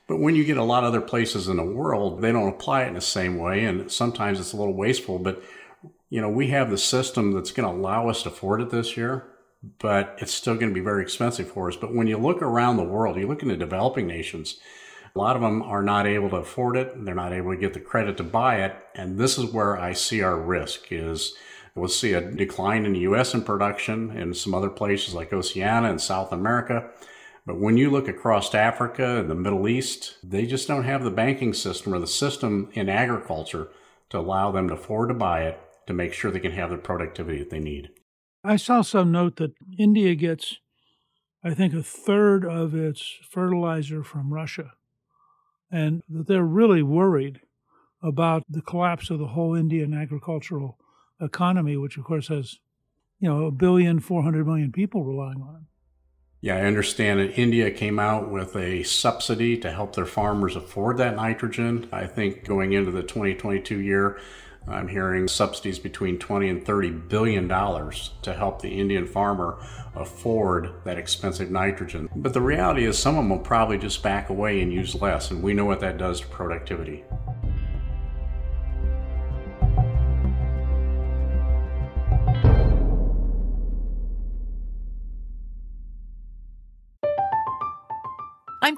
But 0.07 0.19
when 0.19 0.35
you 0.35 0.43
get 0.43 0.57
a 0.57 0.63
lot 0.63 0.83
of 0.83 0.89
other 0.89 1.01
places 1.01 1.47
in 1.47 1.57
the 1.57 1.63
world, 1.63 2.21
they 2.21 2.31
don't 2.31 2.49
apply 2.49 2.83
it 2.83 2.87
in 2.87 2.95
the 2.95 3.01
same 3.01 3.37
way, 3.37 3.65
and 3.65 3.91
sometimes 3.91 4.39
it's 4.39 4.53
a 4.53 4.57
little 4.57 4.73
wasteful, 4.73 5.19
but 5.19 5.43
you 6.09 6.19
know, 6.21 6.29
we 6.29 6.47
have 6.47 6.71
the 6.71 6.77
system 6.77 7.33
that's 7.33 7.51
going 7.51 7.69
to 7.69 7.79
allow 7.79 8.09
us 8.09 8.23
to 8.23 8.29
afford 8.29 8.61
it 8.61 8.71
this 8.71 8.97
year 8.97 9.28
but 9.79 10.15
it's 10.19 10.33
still 10.33 10.55
going 10.55 10.69
to 10.69 10.73
be 10.73 10.79
very 10.79 11.01
expensive 11.01 11.51
for 11.51 11.67
us. 11.67 11.75
But 11.75 11.93
when 11.93 12.07
you 12.07 12.17
look 12.17 12.41
around 12.41 12.77
the 12.77 12.83
world, 12.83 13.17
you 13.17 13.27
look 13.27 13.41
in 13.41 13.49
the 13.49 13.57
developing 13.57 14.07
nations, 14.07 14.57
a 15.15 15.19
lot 15.19 15.35
of 15.35 15.41
them 15.41 15.61
are 15.61 15.81
not 15.81 16.07
able 16.07 16.29
to 16.29 16.37
afford 16.37 16.77
it. 16.77 17.03
They're 17.03 17.15
not 17.15 17.33
able 17.33 17.51
to 17.51 17.59
get 17.59 17.73
the 17.73 17.79
credit 17.79 18.17
to 18.17 18.23
buy 18.23 18.63
it. 18.63 18.75
And 18.95 19.17
this 19.17 19.37
is 19.37 19.51
where 19.51 19.77
I 19.77 19.93
see 19.93 20.21
our 20.21 20.39
risk 20.39 20.91
is 20.91 21.33
we'll 21.75 21.89
see 21.89 22.13
a 22.13 22.21
decline 22.21 22.85
in 22.85 22.93
the 22.93 22.99
U.S. 22.99 23.33
in 23.33 23.43
production 23.43 24.11
and 24.11 24.35
some 24.35 24.53
other 24.53 24.69
places 24.69 25.13
like 25.13 25.33
Oceania 25.33 25.89
and 25.89 25.99
South 25.99 26.31
America. 26.31 26.89
But 27.45 27.59
when 27.59 27.77
you 27.77 27.89
look 27.89 28.07
across 28.07 28.53
Africa 28.53 29.17
and 29.17 29.29
the 29.29 29.35
Middle 29.35 29.67
East, 29.67 30.17
they 30.23 30.45
just 30.45 30.67
don't 30.67 30.83
have 30.83 31.03
the 31.03 31.11
banking 31.11 31.53
system 31.53 31.93
or 31.93 31.99
the 31.99 32.07
system 32.07 32.69
in 32.73 32.89
agriculture 32.89 33.69
to 34.09 34.19
allow 34.19 34.51
them 34.51 34.67
to 34.67 34.75
afford 34.75 35.09
to 35.09 35.15
buy 35.15 35.43
it 35.43 35.59
to 35.87 35.93
make 35.93 36.13
sure 36.13 36.29
they 36.29 36.39
can 36.39 36.51
have 36.51 36.69
the 36.69 36.77
productivity 36.77 37.39
that 37.39 37.49
they 37.49 37.59
need. 37.59 37.89
I 38.43 38.55
saw 38.55 38.81
some 38.81 39.11
note 39.11 39.35
that 39.37 39.53
India 39.77 40.15
gets, 40.15 40.59
I 41.43 41.53
think, 41.53 41.73
a 41.73 41.83
third 41.83 42.45
of 42.45 42.73
its 42.73 43.17
fertilizer 43.29 44.03
from 44.03 44.33
Russia, 44.33 44.73
and 45.71 46.01
that 46.09 46.27
they're 46.27 46.43
really 46.43 46.83
worried 46.83 47.41
about 48.01 48.43
the 48.49 48.61
collapse 48.61 49.09
of 49.09 49.19
the 49.19 49.27
whole 49.27 49.55
Indian 49.55 49.93
agricultural 49.93 50.77
economy, 51.21 51.75
which 51.75 51.97
of 51.97 52.05
course 52.05 52.29
has, 52.29 52.59
you 53.19 53.27
know, 53.27 53.45
a 53.45 53.51
billion, 53.51 53.99
400 53.99 54.47
million 54.47 54.71
people 54.71 55.03
relying 55.03 55.41
on 55.41 55.55
it. 55.55 55.61
Yeah, 56.41 56.55
I 56.55 56.61
understand 56.61 57.19
that 57.19 57.37
India 57.37 57.69
came 57.69 57.99
out 57.99 58.31
with 58.31 58.55
a 58.55 58.83
subsidy 58.83 59.57
to 59.57 59.71
help 59.71 59.95
their 59.95 60.05
farmers 60.05 60.55
afford 60.55 60.97
that 60.97 61.17
nitrogen. 61.17 61.89
I 61.91 62.07
think 62.07 62.45
going 62.45 62.71
into 62.71 62.91
the 62.91 63.03
2022 63.03 63.81
year, 63.81 64.17
I'm 64.69 64.87
hearing 64.87 65.27
subsidies 65.27 65.79
between 65.79 66.19
20 66.19 66.49
and 66.49 66.65
30 66.65 66.91
billion 66.91 67.47
dollars 67.47 68.11
to 68.21 68.33
help 68.33 68.61
the 68.61 68.69
Indian 68.69 69.07
farmer 69.07 69.57
afford 69.95 70.71
that 70.83 70.97
expensive 70.97 71.49
nitrogen. 71.49 72.09
But 72.15 72.33
the 72.33 72.41
reality 72.41 72.85
is 72.85 72.97
some 72.97 73.15
of 73.15 73.23
them 73.23 73.29
will 73.29 73.39
probably 73.39 73.77
just 73.77 74.03
back 74.03 74.29
away 74.29 74.61
and 74.61 74.71
use 74.71 74.93
less, 74.95 75.31
and 75.31 75.41
we 75.41 75.53
know 75.53 75.65
what 75.65 75.79
that 75.79 75.97
does 75.97 76.21
to 76.21 76.27
productivity. 76.27 77.03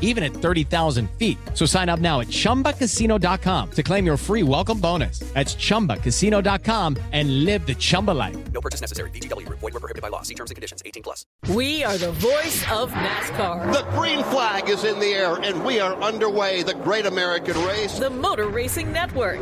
even 0.00 0.24
at 0.24 0.32
30,000 0.32 1.08
feet. 1.12 1.38
So 1.54 1.64
sign 1.66 1.88
up 1.88 2.00
now 2.00 2.20
at 2.20 2.26
ChumbaCasino.com 2.26 3.70
to 3.70 3.82
claim 3.82 4.04
your 4.04 4.16
free 4.16 4.42
welcome 4.42 4.80
bonus. 4.80 5.20
That's 5.34 5.54
ChumbaCasino.com 5.54 6.96
and 7.12 7.44
live 7.44 7.66
the 7.66 7.74
Chumba 7.76 8.10
life. 8.10 8.52
No 8.52 8.60
purchase 8.60 8.80
necessary. 8.80 9.10
VGW. 9.10 9.48
Void 9.48 9.62
were 9.62 9.80
prohibited 9.80 10.02
by 10.02 10.08
law. 10.08 10.22
See 10.22 10.34
terms 10.34 10.50
and 10.50 10.56
conditions. 10.56 10.82
18 10.84 11.02
plus. 11.02 11.24
We 11.54 11.84
are 11.84 11.96
the 11.96 12.12
voice 12.12 12.64
of 12.70 12.90
NASCAR. 12.90 13.72
The 13.72 13.82
green 13.96 14.22
flag 14.24 14.68
is 14.68 14.84
in 14.84 14.98
the 14.98 15.06
air, 15.06 15.36
and 15.36 15.64
we 15.64 15.80
are 15.80 15.94
underway. 16.02 16.62
The 16.62 16.74
great 16.74 17.06
American 17.06 17.56
race. 17.64 17.98
The 17.98 18.10
Motor 18.10 18.48
Racing 18.48 18.92
Network. 18.92 19.38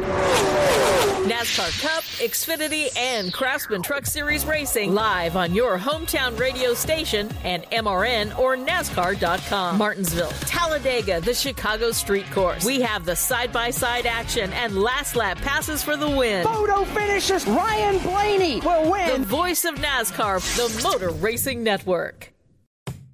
NASCAR 1.29 1.81
Cup, 1.83 2.05
Xfinity, 2.05 2.97
and 2.97 3.33
Craftsman 3.33 3.83
Truck 3.83 4.07
Series 4.07 4.47
Racing 4.47 4.95
live 4.95 5.37
on 5.37 5.55
your 5.55 5.79
hometown 5.79 6.39
radio 6.39 6.75
station 6.75 7.31
and 7.45 7.65
MRN 7.65 8.39
or 8.39 8.57
NASCAR.com. 8.57 9.79
Martinsville. 9.79 10.33
Talladega, 10.49 11.21
the 11.21 11.35
Chicago 11.35 11.91
Street 11.91 12.25
Course. 12.31 12.65
We 12.65 12.81
have 12.81 13.05
the 13.05 13.15
side 13.15 13.53
by 13.53 13.69
side 13.69 14.07
action 14.07 14.51
and 14.55 14.81
last 14.81 15.15
lap 15.15 15.37
passes 15.37 15.83
for 15.83 15.95
the 15.95 16.09
win. 16.09 16.43
Photo 16.43 16.85
finishes. 16.87 17.47
Ryan 17.47 17.99
Blaney 17.99 18.61
will 18.61 18.91
win. 18.91 19.21
The 19.21 19.27
voice 19.27 19.67
of 19.67 19.75
NASCAR, 19.75 20.41
the 20.57 20.83
Motor 20.83 21.11
Racing 21.11 21.63
Network. 21.63 22.33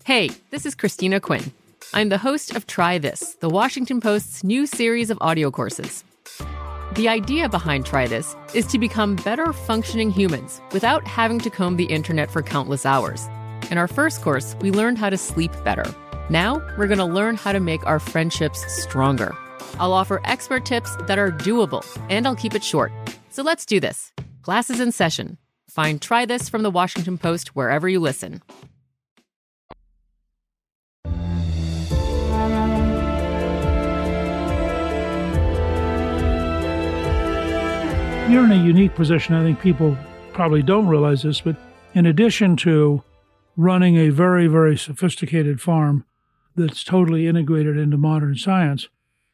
Hey, 0.04 0.30
this 0.50 0.64
is 0.64 0.76
Christina 0.76 1.18
Quinn. 1.18 1.42
I'm 1.92 2.08
the 2.08 2.18
host 2.18 2.54
of 2.54 2.68
Try 2.68 2.98
This, 2.98 3.34
the 3.40 3.50
Washington 3.50 4.00
Post's 4.00 4.44
new 4.44 4.64
series 4.64 5.10
of 5.10 5.18
audio 5.20 5.50
courses. 5.50 6.04
The 6.94 7.08
idea 7.08 7.48
behind 7.48 7.84
Try 7.84 8.06
This 8.06 8.36
is 8.54 8.64
to 8.68 8.78
become 8.78 9.16
better 9.16 9.52
functioning 9.52 10.12
humans 10.12 10.60
without 10.70 11.04
having 11.04 11.40
to 11.40 11.50
comb 11.50 11.78
the 11.78 11.86
internet 11.86 12.30
for 12.30 12.42
countless 12.42 12.86
hours. 12.86 13.26
In 13.72 13.78
our 13.78 13.88
first 13.88 14.22
course, 14.22 14.54
we 14.60 14.70
learned 14.70 14.98
how 14.98 15.10
to 15.10 15.16
sleep 15.16 15.50
better. 15.64 15.92
Now, 16.30 16.62
we're 16.78 16.86
going 16.86 16.98
to 16.98 17.04
learn 17.04 17.36
how 17.36 17.52
to 17.52 17.60
make 17.60 17.84
our 17.86 17.98
friendships 18.00 18.64
stronger. 18.82 19.36
I'll 19.78 19.92
offer 19.92 20.22
expert 20.24 20.64
tips 20.64 20.96
that 21.06 21.18
are 21.18 21.30
doable, 21.30 21.84
and 22.08 22.26
I'll 22.26 22.34
keep 22.34 22.54
it 22.54 22.64
short. 22.64 22.92
So 23.28 23.42
let's 23.42 23.66
do 23.66 23.78
this. 23.78 24.10
Class 24.40 24.70
is 24.70 24.80
in 24.80 24.90
session. 24.90 25.36
Find 25.68 26.00
Try 26.00 26.24
This 26.24 26.48
from 26.48 26.62
the 26.62 26.70
Washington 26.70 27.18
Post 27.18 27.54
wherever 27.54 27.88
you 27.88 28.00
listen. 28.00 28.40
You're 38.30 38.44
in 38.44 38.52
a 38.52 38.64
unique 38.64 38.94
position. 38.94 39.34
I 39.34 39.42
think 39.42 39.60
people 39.60 39.94
probably 40.32 40.62
don't 40.62 40.86
realize 40.86 41.22
this, 41.22 41.42
but 41.42 41.56
in 41.92 42.06
addition 42.06 42.56
to 42.56 43.02
running 43.56 43.96
a 43.96 44.08
very, 44.08 44.46
very 44.46 44.78
sophisticated 44.78 45.60
farm 45.60 46.06
that's 46.56 46.84
totally 46.84 47.26
integrated 47.26 47.76
into 47.76 47.96
modern 47.96 48.36
science, 48.36 48.88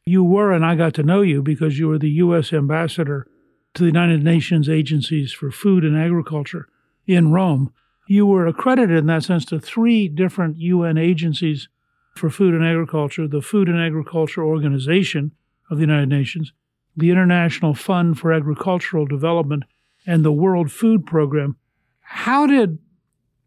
you 0.05 0.23
were, 0.23 0.51
and 0.51 0.65
I 0.65 0.75
got 0.75 0.93
to 0.95 1.03
know 1.03 1.21
you 1.21 1.41
because 1.41 1.77
you 1.77 1.87
were 1.87 1.99
the 1.99 2.09
U.S. 2.09 2.51
ambassador 2.51 3.27
to 3.73 3.83
the 3.83 3.89
United 3.89 4.23
Nations 4.23 4.67
agencies 4.67 5.31
for 5.31 5.51
food 5.51 5.83
and 5.83 5.97
agriculture 5.97 6.67
in 7.05 7.31
Rome. 7.31 7.71
You 8.07 8.25
were 8.25 8.47
accredited 8.47 8.97
in 8.97 9.05
that 9.07 9.23
sense 9.23 9.45
to 9.45 9.59
three 9.59 10.07
different 10.07 10.57
UN 10.57 10.97
agencies 10.97 11.69
for 12.15 12.29
food 12.29 12.53
and 12.53 12.65
agriculture 12.65 13.27
the 13.27 13.41
Food 13.41 13.69
and 13.69 13.79
Agriculture 13.79 14.43
Organization 14.43 15.31
of 15.69 15.77
the 15.77 15.83
United 15.83 16.09
Nations, 16.09 16.51
the 16.97 17.09
International 17.09 17.73
Fund 17.73 18.19
for 18.19 18.33
Agricultural 18.33 19.05
Development, 19.05 19.63
and 20.05 20.25
the 20.25 20.31
World 20.31 20.71
Food 20.71 21.05
Program. 21.05 21.55
How 22.01 22.45
did 22.47 22.79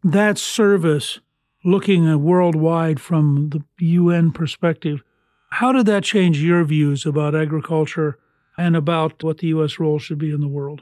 that 0.03 0.37
service, 0.37 1.19
looking 1.65 2.23
worldwide 2.23 3.01
from 3.01 3.49
the 3.49 3.63
UN 3.79 4.31
perspective, 4.31 5.03
how 5.49 5.71
did 5.71 5.87
that 5.87 6.03
change 6.03 6.41
your 6.41 6.63
views 6.63 7.05
about 7.05 7.35
agriculture 7.35 8.19
and 8.57 8.75
about 8.75 9.23
what 9.23 9.39
the 9.39 9.47
U.S. 9.47 9.79
role 9.79 9.99
should 9.99 10.19
be 10.19 10.31
in 10.31 10.41
the 10.41 10.47
world? 10.47 10.81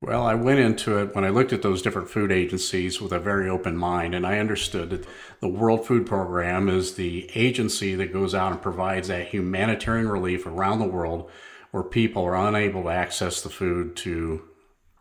Well, 0.00 0.22
I 0.22 0.34
went 0.34 0.60
into 0.60 0.98
it 0.98 1.14
when 1.14 1.24
I 1.24 1.30
looked 1.30 1.52
at 1.52 1.62
those 1.62 1.82
different 1.82 2.10
food 2.10 2.30
agencies 2.30 3.00
with 3.00 3.12
a 3.12 3.18
very 3.18 3.48
open 3.48 3.76
mind, 3.76 4.14
and 4.14 4.26
I 4.26 4.38
understood 4.38 4.90
that 4.90 5.06
the 5.40 5.48
World 5.48 5.86
Food 5.86 6.06
Program 6.06 6.68
is 6.68 6.94
the 6.94 7.30
agency 7.34 7.94
that 7.94 8.12
goes 8.12 8.34
out 8.34 8.52
and 8.52 8.62
provides 8.62 9.08
that 9.08 9.28
humanitarian 9.28 10.08
relief 10.08 10.46
around 10.46 10.78
the 10.78 10.84
world 10.84 11.30
where 11.70 11.82
people 11.82 12.22
are 12.22 12.36
unable 12.36 12.82
to 12.84 12.90
access 12.90 13.42
the 13.42 13.48
food 13.48 13.96
to 13.96 14.42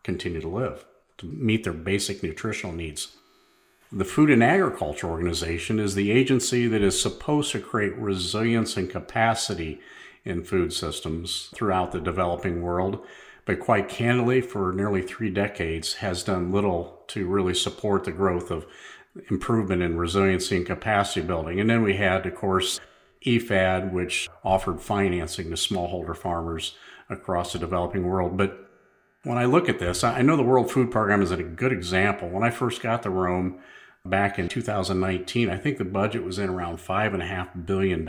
continue 0.03 0.41
to 0.41 0.47
live, 0.47 0.85
to 1.17 1.25
meet 1.27 1.65
their 1.65 1.73
basic 1.73 2.23
nutritional 2.23 2.73
needs. 2.73 3.17
The 3.95 4.05
Food 4.05 4.31
and 4.31 4.43
Agriculture 4.43 5.05
Organization 5.05 5.79
is 5.79 5.93
the 5.93 6.09
agency 6.09 6.65
that 6.65 6.81
is 6.81 6.99
supposed 6.99 7.51
to 7.51 7.59
create 7.59 7.95
resilience 7.95 8.75
and 8.75 8.89
capacity 8.89 9.79
in 10.25 10.43
food 10.43 10.73
systems 10.73 11.51
throughout 11.53 11.91
the 11.91 11.99
developing 11.99 12.63
world, 12.63 13.05
but 13.45 13.59
quite 13.59 13.87
candidly, 13.87 14.41
for 14.41 14.73
nearly 14.73 15.03
three 15.03 15.29
decades, 15.29 15.95
has 15.95 16.23
done 16.23 16.51
little 16.51 17.03
to 17.09 17.27
really 17.27 17.53
support 17.53 18.03
the 18.03 18.11
growth 18.11 18.49
of 18.49 18.65
improvement 19.29 19.83
in 19.83 19.95
resiliency 19.95 20.57
and 20.57 20.65
capacity 20.65 21.21
building. 21.21 21.59
And 21.59 21.69
then 21.69 21.83
we 21.83 21.97
had, 21.97 22.25
of 22.25 22.33
course, 22.33 22.79
IFAD, 23.23 23.91
which 23.91 24.27
offered 24.43 24.81
financing 24.81 25.51
to 25.51 25.55
smallholder 25.55 26.17
farmers 26.17 26.75
across 27.11 27.53
the 27.53 27.59
developing 27.59 28.07
world. 28.07 28.37
But 28.37 28.59
When 29.23 29.37
I 29.37 29.45
look 29.45 29.69
at 29.69 29.79
this, 29.79 30.03
I 30.03 30.21
know 30.21 30.35
the 30.35 30.43
World 30.43 30.69
Food 30.71 30.91
Program 30.91 31.21
is 31.21 31.31
a 31.31 31.41
good 31.41 31.71
example. 31.71 32.27
When 32.27 32.43
I 32.43 32.49
first 32.49 32.81
got 32.81 33.03
to 33.03 33.09
Rome 33.09 33.59
back 34.05 34.37
in 34.37 34.49
2019, 34.49 35.49
I 35.49 35.57
think 35.57 35.77
the 35.77 35.85
budget 35.85 36.23
was 36.23 36.37
in 36.37 36.49
around 36.49 36.77
$5.5 36.77 37.65
billion. 37.65 38.05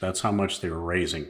That's 0.00 0.20
how 0.20 0.30
much 0.30 0.60
they 0.60 0.70
were 0.70 0.80
raising. 0.80 1.28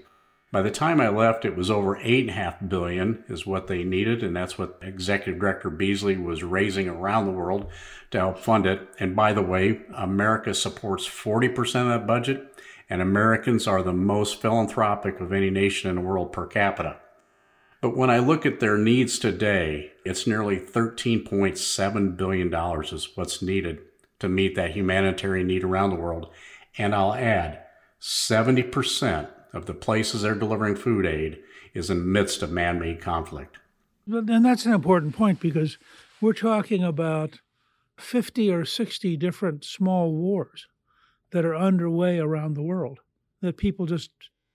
By 0.53 0.63
the 0.63 0.71
time 0.71 1.01
I 1.01 1.09
left, 1.09 1.45
it 1.45 1.57
was 1.57 1.71
over 1.71 1.97
8.5 1.97 2.69
billion 2.69 3.25
is 3.29 3.47
what 3.47 3.67
they 3.67 3.83
needed, 3.83 4.23
and 4.23 4.37
that's 4.37 4.57
what 4.59 4.79
Executive 4.83 5.41
Director 5.41 5.71
Beasley 5.71 6.17
was 6.17 6.45
raising 6.45 6.87
around 6.87 7.25
the 7.25 7.33
world 7.33 7.67
to 8.11 8.19
help 8.19 8.39
fund 8.39 8.67
it. 8.67 8.89
And 9.01 9.17
by 9.17 9.33
the 9.33 9.43
way, 9.43 9.81
America 9.97 10.55
supports 10.55 11.09
40% 11.09 11.59
of 11.59 11.89
that 11.89 12.07
budget, 12.07 12.63
and 12.89 13.01
Americans 13.01 13.67
are 13.67 13.83
the 13.83 13.93
most 13.93 14.41
philanthropic 14.41 15.19
of 15.19 15.33
any 15.33 15.51
nation 15.51 15.91
in 15.91 15.97
the 15.97 16.03
world 16.03 16.31
per 16.31 16.47
capita. 16.47 16.99
But 17.81 17.97
when 17.97 18.11
I 18.11 18.19
look 18.19 18.47
at 18.47 18.61
their 18.61 18.79
needs 18.79 19.19
today, 19.19 19.93
it's 20.05 20.27
nearly 20.27 20.59
$13.7 20.59 22.17
billion 22.17 22.55
is 22.55 23.09
what's 23.17 23.43
needed 23.43 23.81
to 24.21 24.29
meet 24.29 24.55
that 24.55 24.73
humanitarian 24.73 25.47
need 25.47 25.65
around 25.65 25.91
the 25.91 25.97
world. 25.97 26.29
And 26.79 26.95
I'll 26.95 27.15
add 27.15 27.61
70% 28.01 29.29
of 29.53 29.67
the 29.67 29.75
places 29.75 30.23
they're 30.23 30.35
delivering 30.35 30.77
food 30.77 31.07
aid 31.07 31.41
is 31.73 31.91
in 31.91 31.99
the 31.99 32.05
midst 32.05 32.43
of 32.43 32.51
man 32.51 32.79
made 32.79 33.01
conflict. 33.01 33.59
And 34.07 34.45
that's 34.45 34.67
an 34.67 34.73
important 34.73 35.17
point 35.17 35.41
because 35.41 35.79
we're 36.21 36.33
talking 36.33 36.83
about 36.83 37.41
50 37.97 38.51
or 38.51 38.65
60 38.65 39.17
different 39.17 39.65
small 39.65 40.13
wars 40.13 40.67
that 41.31 41.45
are 41.45 41.57
underway 41.57 42.19
around 42.19 42.55
the 42.55 42.63
world 42.63 43.01
that 43.41 43.57
people 43.57 43.87
just, 43.87 44.11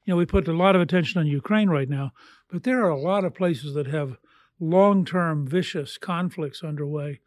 you 0.06 0.14
know, 0.14 0.18
we 0.18 0.26
put 0.26 0.48
a 0.48 0.54
lot 0.54 0.76
of 0.76 0.82
attention 0.82 1.20
on 1.20 1.28
Ukraine 1.28 1.70
right 1.70 1.90
now, 1.90 2.12
but 2.50 2.64
there 2.64 2.84
are 2.84 2.90
a 2.90 3.00
lot 3.00 3.24
of 3.24 3.34
places 3.34 3.74
that 3.74 3.88
have 3.88 4.18
long 4.60 5.06
term 5.06 5.48
vicious 5.48 5.98
conflicts 5.98 6.64
underway, 6.64 7.20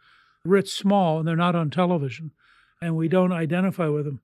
writ 0.45 0.69
small, 0.69 1.19
and 1.19 1.29
they're 1.29 1.37
not 1.37 1.55
on 1.55 1.71
television, 1.71 2.33
and 2.81 2.97
we 2.97 3.09
don't 3.09 3.33
identify 3.33 3.89
with 3.89 4.05
them. 4.05 4.21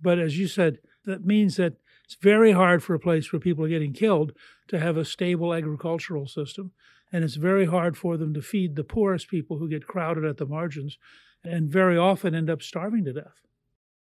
But 0.00 0.18
as 0.18 0.38
you 0.38 0.46
said, 0.46 0.78
that 1.04 1.24
means 1.24 1.56
that 1.56 1.74
it's 2.04 2.16
very 2.20 2.52
hard 2.52 2.82
for 2.82 2.94
a 2.94 3.00
place 3.00 3.32
where 3.32 3.40
people 3.40 3.64
are 3.64 3.68
getting 3.68 3.92
killed 3.92 4.32
to 4.68 4.78
have 4.78 4.96
a 4.96 5.04
stable 5.04 5.52
agricultural 5.52 6.28
system. 6.28 6.72
And 7.12 7.24
it's 7.24 7.34
very 7.34 7.66
hard 7.66 7.96
for 7.96 8.16
them 8.16 8.34
to 8.34 8.42
feed 8.42 8.76
the 8.76 8.84
poorest 8.84 9.28
people 9.28 9.58
who 9.58 9.68
get 9.68 9.86
crowded 9.86 10.24
at 10.24 10.36
the 10.36 10.46
margins 10.46 10.98
and 11.44 11.68
very 11.68 11.96
often 11.96 12.34
end 12.34 12.50
up 12.50 12.62
starving 12.62 13.04
to 13.04 13.12
death. 13.12 13.42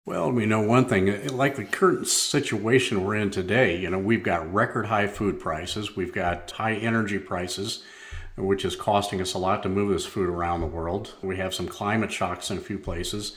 Well, 0.04 0.32
we 0.32 0.46
know 0.46 0.60
one 0.60 0.86
thing, 0.86 1.08
eh, 1.08 1.28
like 1.30 1.56
the 1.56 1.64
current 1.64 2.06
situation 2.06 3.04
we're 3.04 3.16
in 3.16 3.30
today, 3.30 3.78
you 3.78 3.90
know, 3.90 3.98
we've 3.98 4.22
got 4.22 4.52
record 4.52 4.86
high 4.86 5.06
food 5.06 5.38
prices, 5.38 5.96
we've 5.96 6.14
got 6.14 6.50
high 6.52 6.74
energy 6.74 7.18
prices, 7.18 7.82
which 8.38 8.64
is 8.64 8.76
costing 8.76 9.20
us 9.20 9.34
a 9.34 9.38
lot 9.38 9.62
to 9.62 9.68
move 9.68 9.92
this 9.92 10.06
food 10.06 10.28
around 10.28 10.60
the 10.60 10.66
world. 10.66 11.14
We 11.22 11.36
have 11.36 11.54
some 11.54 11.68
climate 11.68 12.12
shocks 12.12 12.50
in 12.50 12.58
a 12.58 12.62
few 12.62 12.78
places. 12.78 13.36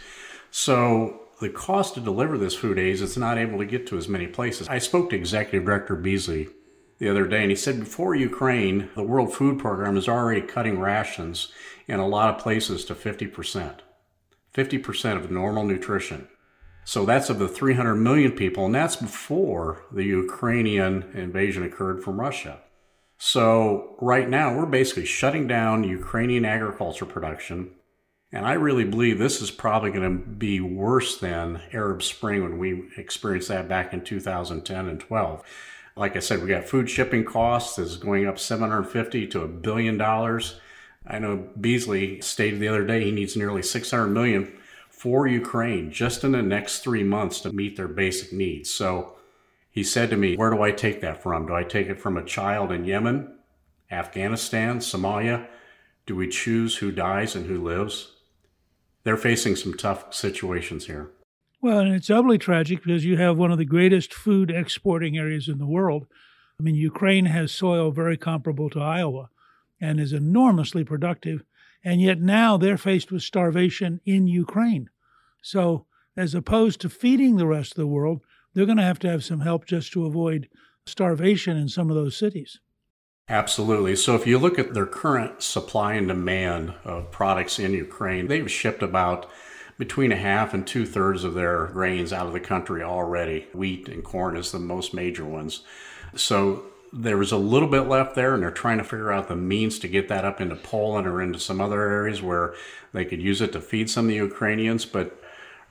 So 0.51 1.21
the 1.39 1.49
cost 1.49 1.95
to 1.95 1.99
deliver 1.99 2.37
this 2.37 2.55
food 2.55 2.77
aid 2.77 2.93
is 2.93 3.01
it's 3.01 3.17
not 3.17 3.37
able 3.37 3.59
to 3.59 3.65
get 3.65 3.87
to 3.87 3.97
as 3.97 4.07
many 4.07 4.27
places. 4.27 4.67
I 4.69 4.77
spoke 4.77 5.09
to 5.09 5.15
Executive 5.15 5.65
Director 5.65 5.95
Beasley 5.95 6.49
the 6.99 7.09
other 7.09 7.25
day, 7.25 7.41
and 7.41 7.49
he 7.49 7.55
said 7.55 7.79
before 7.79 8.13
Ukraine, 8.13 8.89
the 8.95 9.03
World 9.03 9.33
Food 9.33 9.57
Program 9.57 9.97
is 9.97 10.07
already 10.07 10.41
cutting 10.41 10.79
rations 10.79 11.51
in 11.87 11.99
a 11.99 12.07
lot 12.07 12.33
of 12.33 12.41
places 12.41 12.85
to 12.85 12.95
50%. 12.95 13.79
50% 14.53 15.15
of 15.15 15.31
normal 15.31 15.63
nutrition. 15.63 16.27
So 16.83 17.05
that's 17.05 17.29
of 17.29 17.39
the 17.39 17.47
300 17.47 17.95
million 17.95 18.33
people, 18.33 18.65
and 18.65 18.75
that's 18.75 18.95
before 18.95 19.83
the 19.91 20.03
Ukrainian 20.03 21.03
invasion 21.13 21.63
occurred 21.63 22.03
from 22.03 22.19
Russia. 22.19 22.59
So 23.23 23.95
right 24.01 24.27
now, 24.27 24.57
we're 24.57 24.65
basically 24.65 25.05
shutting 25.05 25.47
down 25.47 25.83
Ukrainian 25.83 26.43
agriculture 26.43 27.05
production 27.05 27.69
and 28.33 28.45
I 28.45 28.53
really 28.53 28.85
believe 28.85 29.19
this 29.19 29.41
is 29.41 29.51
probably 29.51 29.91
going 29.91 30.09
to 30.09 30.25
be 30.25 30.61
worse 30.61 31.17
than 31.17 31.61
Arab 31.73 32.01
Spring 32.01 32.43
when 32.43 32.57
we 32.57 32.89
experienced 32.95 33.49
that 33.49 33.67
back 33.67 33.93
in 33.93 34.03
2010 34.03 34.87
and 34.87 34.99
12. 34.99 35.43
Like 35.97 36.15
I 36.15 36.19
said, 36.19 36.41
we 36.41 36.47
got 36.47 36.63
food 36.63 36.89
shipping 36.89 37.25
costs 37.25 37.77
is 37.77 37.97
going 37.97 38.25
up 38.25 38.39
750 38.39 39.27
to 39.27 39.41
a 39.41 39.47
billion 39.49 39.97
dollars. 39.97 40.61
I 41.05 41.19
know 41.19 41.49
Beasley 41.59 42.21
stated 42.21 42.61
the 42.61 42.69
other 42.69 42.85
day 42.85 43.03
he 43.03 43.11
needs 43.11 43.35
nearly 43.35 43.61
600 43.61 44.07
million 44.07 44.53
for 44.89 45.27
Ukraine 45.27 45.91
just 45.91 46.23
in 46.23 46.31
the 46.31 46.41
next 46.41 46.79
three 46.79 47.03
months 47.03 47.41
to 47.41 47.51
meet 47.51 47.75
their 47.75 47.89
basic 47.89 48.31
needs. 48.31 48.73
So 48.73 49.17
he 49.71 49.83
said 49.83 50.09
to 50.11 50.17
me, 50.17 50.35
Where 50.35 50.51
do 50.51 50.61
I 50.61 50.71
take 50.71 51.01
that 51.01 51.23
from? 51.23 51.47
Do 51.47 51.55
I 51.55 51.63
take 51.63 51.87
it 51.87 51.99
from 51.99 52.17
a 52.17 52.23
child 52.23 52.71
in 52.71 52.85
Yemen, 52.85 53.35
Afghanistan, 53.89 54.77
Somalia? 54.79 55.47
Do 56.05 56.15
we 56.15 56.27
choose 56.27 56.77
who 56.77 56.91
dies 56.91 57.35
and 57.35 57.47
who 57.47 57.63
lives? 57.63 58.11
they're 59.03 59.17
facing 59.17 59.55
some 59.55 59.73
tough 59.73 60.13
situations 60.13 60.85
here. 60.85 61.11
Well, 61.61 61.79
and 61.79 61.93
it's 61.93 62.07
doubly 62.07 62.37
tragic 62.37 62.83
because 62.83 63.05
you 63.05 63.17
have 63.17 63.37
one 63.37 63.51
of 63.51 63.57
the 63.57 63.65
greatest 63.65 64.13
food 64.13 64.49
exporting 64.49 65.17
areas 65.17 65.47
in 65.47 65.57
the 65.57 65.67
world. 65.67 66.07
I 66.59 66.63
mean, 66.63 66.75
Ukraine 66.75 67.25
has 67.25 67.51
soil 67.51 67.91
very 67.91 68.17
comparable 68.17 68.69
to 68.71 68.81
Iowa 68.81 69.29
and 69.79 69.99
is 69.99 70.13
enormously 70.13 70.83
productive. 70.83 71.43
And 71.83 72.01
yet 72.01 72.19
now 72.19 72.57
they're 72.57 72.77
faced 72.77 73.11
with 73.11 73.23
starvation 73.23 74.01
in 74.05 74.27
Ukraine. 74.27 74.89
So, 75.41 75.85
as 76.15 76.35
opposed 76.35 76.81
to 76.81 76.89
feeding 76.89 77.37
the 77.37 77.47
rest 77.47 77.71
of 77.71 77.77
the 77.77 77.87
world, 77.87 78.21
they're 78.53 78.65
going 78.65 78.77
to 78.77 78.83
have 78.83 78.99
to 78.99 79.09
have 79.09 79.23
some 79.23 79.41
help 79.41 79.65
just 79.65 79.91
to 79.93 80.05
avoid 80.05 80.47
starvation 80.85 81.57
in 81.57 81.69
some 81.69 81.89
of 81.89 81.95
those 81.95 82.17
cities. 82.17 82.59
Absolutely. 83.29 83.95
So 83.95 84.15
if 84.15 84.27
you 84.27 84.37
look 84.37 84.59
at 84.59 84.73
their 84.73 84.85
current 84.85 85.41
supply 85.41 85.93
and 85.93 86.07
demand 86.07 86.73
of 86.83 87.11
products 87.11 87.59
in 87.59 87.73
Ukraine, 87.73 88.27
they've 88.27 88.51
shipped 88.51 88.83
about 88.83 89.29
between 89.77 90.11
a 90.11 90.17
half 90.17 90.53
and 90.53 90.67
two 90.67 90.85
thirds 90.85 91.23
of 91.23 91.33
their 91.33 91.67
grains 91.67 92.11
out 92.11 92.27
of 92.27 92.33
the 92.33 92.39
country 92.39 92.83
already. 92.83 93.47
Wheat 93.53 93.87
and 93.87 94.03
corn 94.03 94.35
is 94.35 94.51
the 94.51 94.59
most 94.59 94.93
major 94.93 95.25
ones. 95.25 95.61
So 96.15 96.65
there 96.91 97.17
was 97.17 97.31
a 97.31 97.37
little 97.37 97.69
bit 97.69 97.87
left 97.87 98.15
there, 98.15 98.33
and 98.33 98.43
they're 98.43 98.51
trying 98.51 98.79
to 98.79 98.83
figure 98.83 99.13
out 99.13 99.29
the 99.29 99.35
means 99.35 99.79
to 99.79 99.87
get 99.87 100.09
that 100.09 100.25
up 100.25 100.41
into 100.41 100.55
Poland 100.57 101.07
or 101.07 101.21
into 101.21 101.39
some 101.39 101.61
other 101.61 101.81
areas 101.81 102.21
where 102.21 102.53
they 102.91 103.05
could 103.05 103.21
use 103.21 103.39
it 103.39 103.53
to 103.53 103.61
feed 103.61 103.89
some 103.89 104.05
of 104.05 104.09
the 104.09 104.15
Ukrainians. 104.15 104.83
But 104.85 105.17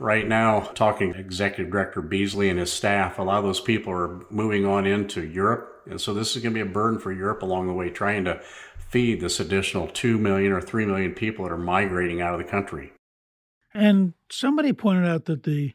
right 0.01 0.27
now, 0.27 0.61
talking 0.61 1.15
Executive 1.15 1.71
Director 1.71 2.01
Beasley 2.01 2.49
and 2.49 2.59
his 2.59 2.73
staff, 2.73 3.19
a 3.19 3.23
lot 3.23 3.39
of 3.39 3.45
those 3.45 3.61
people 3.61 3.93
are 3.93 4.25
moving 4.31 4.65
on 4.65 4.87
into 4.87 5.23
Europe. 5.23 5.83
And 5.89 6.01
so 6.01 6.15
this 6.15 6.35
is 6.35 6.43
going 6.43 6.55
to 6.55 6.65
be 6.65 6.69
a 6.69 6.73
burden 6.73 6.99
for 6.99 7.13
Europe 7.13 7.43
along 7.43 7.67
the 7.67 7.75
way, 7.75 7.91
trying 7.91 8.25
to 8.25 8.41
feed 8.79 9.21
this 9.21 9.39
additional 9.39 9.89
2 9.89 10.17
million 10.17 10.53
or 10.53 10.61
3 10.63 10.87
million 10.87 11.13
people 11.13 11.45
that 11.45 11.53
are 11.53 11.59
migrating 11.59 12.23
out 12.23 12.33
of 12.33 12.39
the 12.39 12.51
country. 12.51 12.93
And 13.75 14.15
somebody 14.31 14.73
pointed 14.73 15.07
out 15.07 15.27
that 15.27 15.43
the 15.43 15.73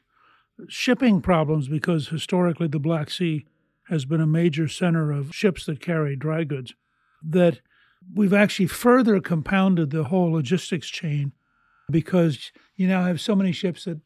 shipping 0.68 1.22
problems, 1.22 1.68
because 1.68 2.08
historically 2.08 2.68
the 2.68 2.80
Black 2.80 3.12
Sea 3.12 3.46
has 3.90 4.06
been 4.06 4.22
a 4.22 4.28
major 4.28 4.68
center 4.68 5.12
of 5.12 5.36
ships 5.36 5.68
that 5.68 5.80
carry 5.80 6.16
dry 6.16 6.44
goods, 6.44 6.74
that 7.24 7.60
we've 8.14 8.34
actually 8.34 8.68
further 8.68 9.20
compounded 9.22 9.92
the 9.92 10.06
whole 10.06 10.32
logistics 10.32 10.88
chain 10.88 11.32
because 11.92 12.52
you 12.76 12.88
now 12.88 13.04
have 13.04 13.22
so 13.22 13.36
many 13.36 13.52
ships 13.52 13.86
that 13.86 14.00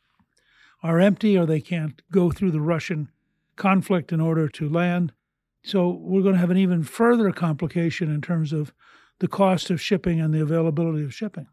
are 0.82 1.00
empty 1.00 1.38
or 1.38 1.46
they 1.46 1.62
can't 1.62 2.02
go 2.12 2.32
through 2.32 2.52
the 2.52 2.62
Russian 2.62 3.10
conflict 3.56 4.12
in 4.12 4.22
order 4.22 4.48
to 4.48 4.70
land. 4.70 5.12
So 5.64 5.90
we're 5.90 6.22
going 6.22 6.36
to 6.36 6.40
have 6.40 6.52
an 6.52 6.58
even 6.58 6.84
further 6.84 7.32
complication 7.32 8.14
in 8.14 8.22
terms 8.22 8.54
of 8.54 8.74
the 9.20 9.28
cost 9.28 9.70
of 9.70 9.82
shipping 9.82 10.22
and 10.22 10.34
the 10.34 10.42
availability 10.42 11.04
of 11.04 11.14
shipping. 11.14 11.48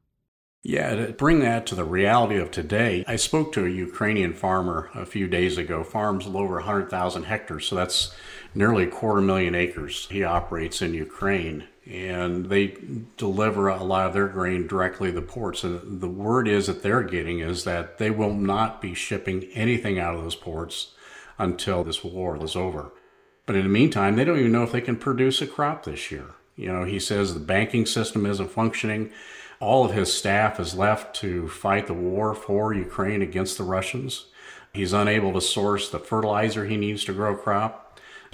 Yeah, 0.62 0.94
to 0.96 1.12
bring 1.12 1.40
that 1.40 1.64
to 1.66 1.74
the 1.76 1.84
reality 1.84 2.38
of 2.38 2.50
today, 2.50 3.04
I 3.06 3.16
spoke 3.16 3.52
to 3.52 3.66
a 3.66 3.68
Ukrainian 3.68 4.32
farmer 4.32 4.90
a 4.94 5.06
few 5.06 5.28
days 5.28 5.58
ago, 5.58 5.84
farms 5.84 6.26
over 6.26 6.54
100,000 6.54 7.22
hectares, 7.24 7.66
so 7.66 7.76
that's 7.76 8.12
nearly 8.52 8.84
a 8.84 8.88
quarter 8.90 9.20
million 9.20 9.54
acres. 9.54 10.08
He 10.10 10.24
operates 10.24 10.82
in 10.82 10.92
Ukraine 10.92 11.68
and 11.90 12.46
they 12.46 12.77
deliver 13.16 13.68
a 13.68 13.83
lot 13.83 14.09
of 14.09 14.12
their 14.12 14.29
grain 14.29 14.66
directly 14.66 15.11
to 15.11 15.14
the 15.14 15.22
ports. 15.22 15.62
And 15.62 16.01
the 16.01 16.09
word 16.09 16.49
is 16.49 16.66
that 16.66 16.83
they're 16.83 17.03
getting 17.03 17.38
is 17.40 17.64
that 17.64 17.99
they 17.99 18.11
will 18.11 18.35
not 18.35 18.83
be 18.83 18.92
shipping 18.92 19.44
anything 19.55 19.99
out 19.99 20.14
of 20.14 20.22
those 20.22 20.35
ports 20.35 20.94
until 21.38 21.85
this 21.85 22.03
war 22.03 22.42
is 22.42 22.57
over. 22.57 22.92
But 23.44 23.55
in 23.55 23.62
the 23.62 23.68
meantime, 23.68 24.16
they 24.16 24.25
don't 24.25 24.38
even 24.38 24.53
know 24.53 24.64
if 24.64 24.72
they 24.72 24.81
can 24.81 24.96
produce 24.96 25.40
a 25.40 25.46
crop 25.46 25.85
this 25.85 26.11
year. 26.11 26.35
You 26.57 26.72
know, 26.72 26.85
he 26.85 26.99
says 26.99 27.35
the 27.35 27.40
banking 27.40 27.87
system 27.87 28.27
isn't 28.27 28.51
functioning. 28.51 29.12
All 29.61 29.85
of 29.85 29.94
his 29.94 30.12
staff 30.12 30.59
is 30.59 30.75
left 30.75 31.14
to 31.16 31.49
fight 31.49 31.87
the 31.87 31.94
war 31.94 32.35
for 32.35 32.72
Ukraine 32.72 33.22
against 33.22 33.59
the 33.59 33.64
Russians. 33.64 34.27
He's 34.72 34.92
unable 34.92 35.33
to 35.35 35.40
source 35.40 35.88
the 35.88 35.99
fertilizer 35.99 36.66
he 36.66 36.77
needs 36.77 37.05
to 37.05 37.12
grow 37.12 37.37
crop. 37.37 37.86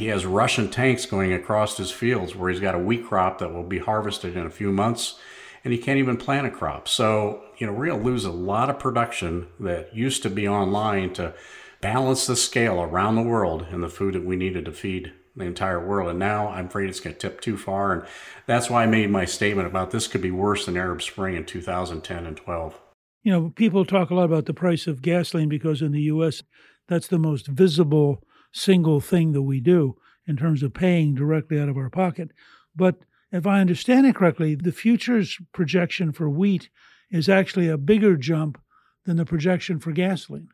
He 0.02 0.08
has 0.08 0.26
Russian 0.26 0.68
tanks 0.68 1.06
going 1.06 1.32
across 1.32 1.76
his 1.76 1.92
fields 1.92 2.34
where 2.34 2.50
he's 2.50 2.58
got 2.58 2.74
a 2.74 2.78
wheat 2.78 3.06
crop 3.06 3.38
that 3.38 3.54
will 3.54 3.62
be 3.62 3.78
harvested 3.78 4.36
in 4.36 4.44
a 4.44 4.50
few 4.50 4.72
months, 4.72 5.16
and 5.62 5.72
he 5.72 5.78
can't 5.78 6.00
even 6.00 6.16
plant 6.16 6.44
a 6.44 6.50
crop. 6.50 6.88
So, 6.88 7.44
you 7.58 7.68
know, 7.68 7.72
we're 7.72 7.86
going 7.86 8.00
to 8.00 8.04
lose 8.04 8.24
a 8.24 8.32
lot 8.32 8.68
of 8.68 8.80
production 8.80 9.46
that 9.60 9.94
used 9.94 10.24
to 10.24 10.28
be 10.28 10.48
online 10.48 11.12
to 11.12 11.34
balance 11.80 12.26
the 12.26 12.34
scale 12.34 12.82
around 12.82 13.14
the 13.14 13.22
world 13.22 13.68
and 13.70 13.80
the 13.80 13.88
food 13.88 14.16
that 14.16 14.24
we 14.24 14.34
needed 14.34 14.64
to 14.64 14.72
feed 14.72 15.12
the 15.36 15.44
entire 15.44 15.78
world. 15.86 16.10
And 16.10 16.18
now 16.18 16.48
I'm 16.48 16.66
afraid 16.66 16.90
it's 16.90 16.98
going 16.98 17.14
to 17.14 17.20
tip 17.20 17.40
too 17.40 17.56
far. 17.56 17.92
And 17.92 18.02
that's 18.46 18.68
why 18.68 18.82
I 18.82 18.86
made 18.86 19.08
my 19.08 19.24
statement 19.24 19.68
about 19.68 19.92
this 19.92 20.08
could 20.08 20.20
be 20.20 20.32
worse 20.32 20.66
than 20.66 20.76
Arab 20.76 21.02
Spring 21.02 21.36
in 21.36 21.44
2010 21.44 22.26
and 22.26 22.36
12. 22.36 22.76
You 23.22 23.30
know, 23.30 23.52
people 23.54 23.84
talk 23.84 24.10
a 24.10 24.16
lot 24.16 24.24
about 24.24 24.46
the 24.46 24.52
price 24.52 24.88
of 24.88 25.00
gasoline 25.00 25.48
because 25.48 25.80
in 25.80 25.92
the 25.92 26.02
U.S., 26.02 26.42
that's 26.88 27.06
the 27.06 27.20
most 27.20 27.46
visible 27.46 28.20
single 28.52 29.00
thing 29.00 29.32
that 29.32 29.42
we 29.42 29.60
do 29.60 29.96
in 30.26 30.36
terms 30.36 30.62
of 30.62 30.74
paying 30.74 31.14
directly 31.14 31.58
out 31.60 31.68
of 31.68 31.76
our 31.76 31.90
pocket. 31.90 32.30
But 32.76 32.96
if 33.32 33.46
I 33.46 33.60
understand 33.60 34.06
it 34.06 34.14
correctly, 34.14 34.54
the 34.54 34.72
futures 34.72 35.38
projection 35.52 36.12
for 36.12 36.28
wheat 36.28 36.68
is 37.10 37.28
actually 37.28 37.68
a 37.68 37.78
bigger 37.78 38.16
jump 38.16 38.60
than 39.04 39.16
the 39.16 39.24
projection 39.24 39.80
for 39.80 39.92
gasoline. 39.92 40.48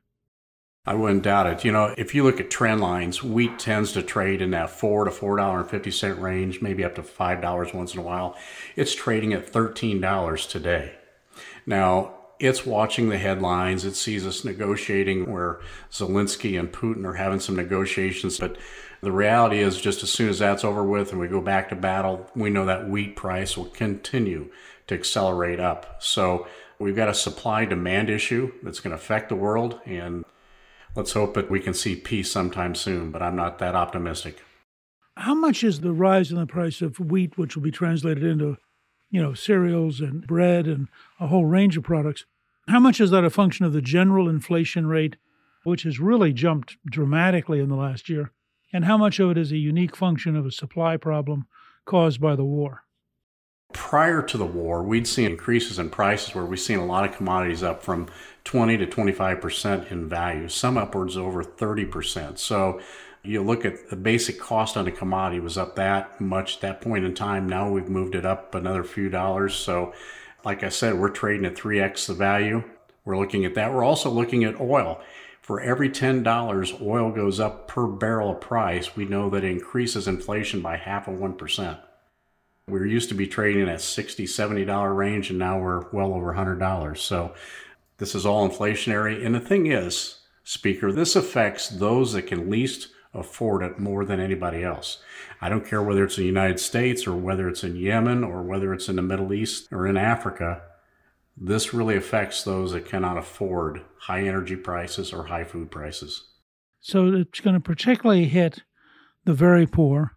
I 0.86 0.94
wouldn't 0.94 1.24
doubt 1.24 1.46
it. 1.46 1.64
You 1.66 1.72
know, 1.72 1.94
if 1.98 2.14
you 2.14 2.24
look 2.24 2.40
at 2.40 2.50
trend 2.50 2.80
lines, 2.80 3.22
wheat 3.22 3.58
tends 3.58 3.92
to 3.92 4.02
trade 4.02 4.40
in 4.40 4.52
that 4.52 4.70
four 4.70 5.04
to 5.04 5.10
four 5.10 5.36
dollar 5.36 5.60
and 5.60 5.68
fifty 5.68 5.90
cent 5.90 6.18
range, 6.18 6.62
maybe 6.62 6.82
up 6.82 6.94
to 6.94 7.02
five 7.02 7.42
dollars 7.42 7.74
once 7.74 7.92
in 7.92 8.00
a 8.00 8.02
while. 8.02 8.36
It's 8.74 8.94
trading 8.94 9.34
at 9.34 9.46
thirteen 9.46 10.00
dollars 10.00 10.46
today. 10.46 10.94
Now, 11.66 12.14
it's 12.40 12.64
watching 12.64 13.08
the 13.08 13.18
headlines. 13.18 13.84
It 13.84 13.94
sees 13.94 14.26
us 14.26 14.44
negotiating 14.44 15.30
where 15.30 15.60
Zelensky 15.90 16.58
and 16.58 16.72
Putin 16.72 17.04
are 17.04 17.14
having 17.14 17.40
some 17.40 17.56
negotiations. 17.56 18.38
But 18.38 18.56
the 19.00 19.12
reality 19.12 19.58
is, 19.58 19.80
just 19.80 20.02
as 20.02 20.10
soon 20.10 20.28
as 20.28 20.38
that's 20.38 20.64
over 20.64 20.84
with 20.84 21.10
and 21.10 21.20
we 21.20 21.28
go 21.28 21.40
back 21.40 21.68
to 21.68 21.76
battle, 21.76 22.30
we 22.34 22.50
know 22.50 22.64
that 22.66 22.88
wheat 22.88 23.16
price 23.16 23.56
will 23.56 23.66
continue 23.66 24.50
to 24.86 24.94
accelerate 24.94 25.60
up. 25.60 26.02
So 26.02 26.46
we've 26.78 26.96
got 26.96 27.08
a 27.08 27.14
supply 27.14 27.64
demand 27.64 28.10
issue 28.10 28.52
that's 28.62 28.80
going 28.80 28.92
to 28.92 29.02
affect 29.02 29.28
the 29.28 29.36
world. 29.36 29.80
And 29.84 30.24
let's 30.94 31.12
hope 31.12 31.34
that 31.34 31.50
we 31.50 31.60
can 31.60 31.74
see 31.74 31.96
peace 31.96 32.30
sometime 32.30 32.74
soon. 32.74 33.10
But 33.10 33.22
I'm 33.22 33.36
not 33.36 33.58
that 33.58 33.74
optimistic. 33.74 34.42
How 35.16 35.34
much 35.34 35.64
is 35.64 35.80
the 35.80 35.92
rise 35.92 36.30
in 36.30 36.38
the 36.38 36.46
price 36.46 36.80
of 36.80 37.00
wheat, 37.00 37.36
which 37.36 37.56
will 37.56 37.64
be 37.64 37.72
translated 37.72 38.22
into 38.22 38.56
you 39.10 39.22
know, 39.22 39.34
cereals 39.34 40.00
and 40.00 40.26
bread 40.26 40.66
and 40.66 40.88
a 41.20 41.28
whole 41.28 41.46
range 41.46 41.76
of 41.76 41.84
products. 41.84 42.24
How 42.68 42.80
much 42.80 43.00
is 43.00 43.10
that 43.10 43.24
a 43.24 43.30
function 43.30 43.64
of 43.64 43.72
the 43.72 43.80
general 43.80 44.28
inflation 44.28 44.86
rate, 44.86 45.16
which 45.64 45.84
has 45.84 45.98
really 45.98 46.32
jumped 46.32 46.76
dramatically 46.84 47.60
in 47.60 47.68
the 47.68 47.76
last 47.76 48.08
year? 48.08 48.32
And 48.72 48.84
how 48.84 48.98
much 48.98 49.18
of 49.18 49.30
it 49.30 49.38
is 49.38 49.50
a 49.50 49.56
unique 49.56 49.96
function 49.96 50.36
of 50.36 50.44
a 50.44 50.52
supply 50.52 50.98
problem 50.98 51.46
caused 51.86 52.20
by 52.20 52.36
the 52.36 52.44
war? 52.44 52.84
Prior 53.72 54.22
to 54.22 54.38
the 54.38 54.46
war, 54.46 54.82
we'd 54.82 55.06
seen 55.06 55.30
increases 55.30 55.78
in 55.78 55.90
prices 55.90 56.34
where 56.34 56.44
we've 56.44 56.60
seen 56.60 56.78
a 56.78 56.86
lot 56.86 57.04
of 57.08 57.14
commodities 57.14 57.62
up 57.62 57.82
from 57.82 58.08
20 58.44 58.78
to 58.78 58.86
25% 58.86 59.90
in 59.90 60.08
value, 60.08 60.48
some 60.48 60.78
upwards 60.78 61.16
over 61.16 61.44
30%. 61.44 62.38
So 62.38 62.80
you 63.22 63.42
look 63.42 63.64
at 63.64 63.90
the 63.90 63.96
basic 63.96 64.38
cost 64.38 64.76
on 64.76 64.86
a 64.86 64.92
commodity 64.92 65.40
was 65.40 65.58
up 65.58 65.76
that 65.76 66.20
much 66.20 66.56
at 66.56 66.60
that 66.62 66.80
point 66.80 67.04
in 67.04 67.14
time. 67.14 67.48
Now 67.48 67.70
we've 67.70 67.88
moved 67.88 68.14
it 68.14 68.24
up 68.24 68.54
another 68.54 68.84
few 68.84 69.08
dollars. 69.08 69.54
So, 69.54 69.92
like 70.44 70.62
I 70.62 70.68
said, 70.68 70.98
we're 70.98 71.10
trading 71.10 71.44
at 71.44 71.56
3x 71.56 72.06
the 72.06 72.14
value. 72.14 72.62
We're 73.04 73.18
looking 73.18 73.44
at 73.44 73.54
that. 73.54 73.72
We're 73.72 73.84
also 73.84 74.10
looking 74.10 74.44
at 74.44 74.60
oil. 74.60 75.00
For 75.40 75.60
every 75.60 75.88
$10 75.88 76.82
oil 76.82 77.10
goes 77.10 77.40
up 77.40 77.68
per 77.68 77.86
barrel 77.86 78.32
of 78.32 78.40
price, 78.40 78.94
we 78.94 79.06
know 79.06 79.30
that 79.30 79.44
it 79.44 79.50
increases 79.50 80.06
inflation 80.06 80.60
by 80.60 80.76
half 80.76 81.08
of 81.08 81.18
1%. 81.18 81.78
We 82.68 82.90
used 82.90 83.08
to 83.08 83.14
be 83.14 83.26
trading 83.26 83.66
at 83.66 83.78
$60, 83.78 84.24
$70 84.24 84.96
range, 84.96 85.30
and 85.30 85.38
now 85.38 85.58
we're 85.58 85.88
well 85.90 86.12
over 86.12 86.34
$100. 86.34 86.98
So 86.98 87.34
this 87.96 88.14
is 88.14 88.26
all 88.26 88.48
inflationary. 88.48 89.24
And 89.24 89.34
the 89.34 89.40
thing 89.40 89.66
is, 89.66 90.20
Speaker, 90.44 90.92
this 90.92 91.16
affects 91.16 91.68
those 91.68 92.12
that 92.12 92.22
can 92.22 92.50
least 92.50 92.88
afford 93.18 93.62
it 93.62 93.78
more 93.78 94.04
than 94.04 94.20
anybody 94.20 94.62
else. 94.62 95.02
I 95.40 95.48
don't 95.48 95.66
care 95.66 95.82
whether 95.82 96.04
it's 96.04 96.16
in 96.18 96.22
the 96.22 96.28
United 96.28 96.60
States 96.60 97.06
or 97.06 97.14
whether 97.14 97.48
it's 97.48 97.64
in 97.64 97.76
Yemen 97.76 98.24
or 98.24 98.42
whether 98.42 98.72
it's 98.72 98.88
in 98.88 98.96
the 98.96 99.02
Middle 99.02 99.32
East 99.32 99.68
or 99.72 99.86
in 99.86 99.96
Africa. 99.96 100.62
This 101.36 101.72
really 101.72 101.96
affects 101.96 102.42
those 102.42 102.72
that 102.72 102.86
cannot 102.86 103.18
afford 103.18 103.82
high 104.00 104.22
energy 104.22 104.56
prices 104.56 105.12
or 105.12 105.26
high 105.26 105.44
food 105.44 105.70
prices. 105.70 106.24
So 106.80 107.06
it's 107.12 107.40
going 107.40 107.54
to 107.54 107.60
particularly 107.60 108.24
hit 108.24 108.62
the 109.24 109.34
very 109.34 109.66
poor. 109.66 110.12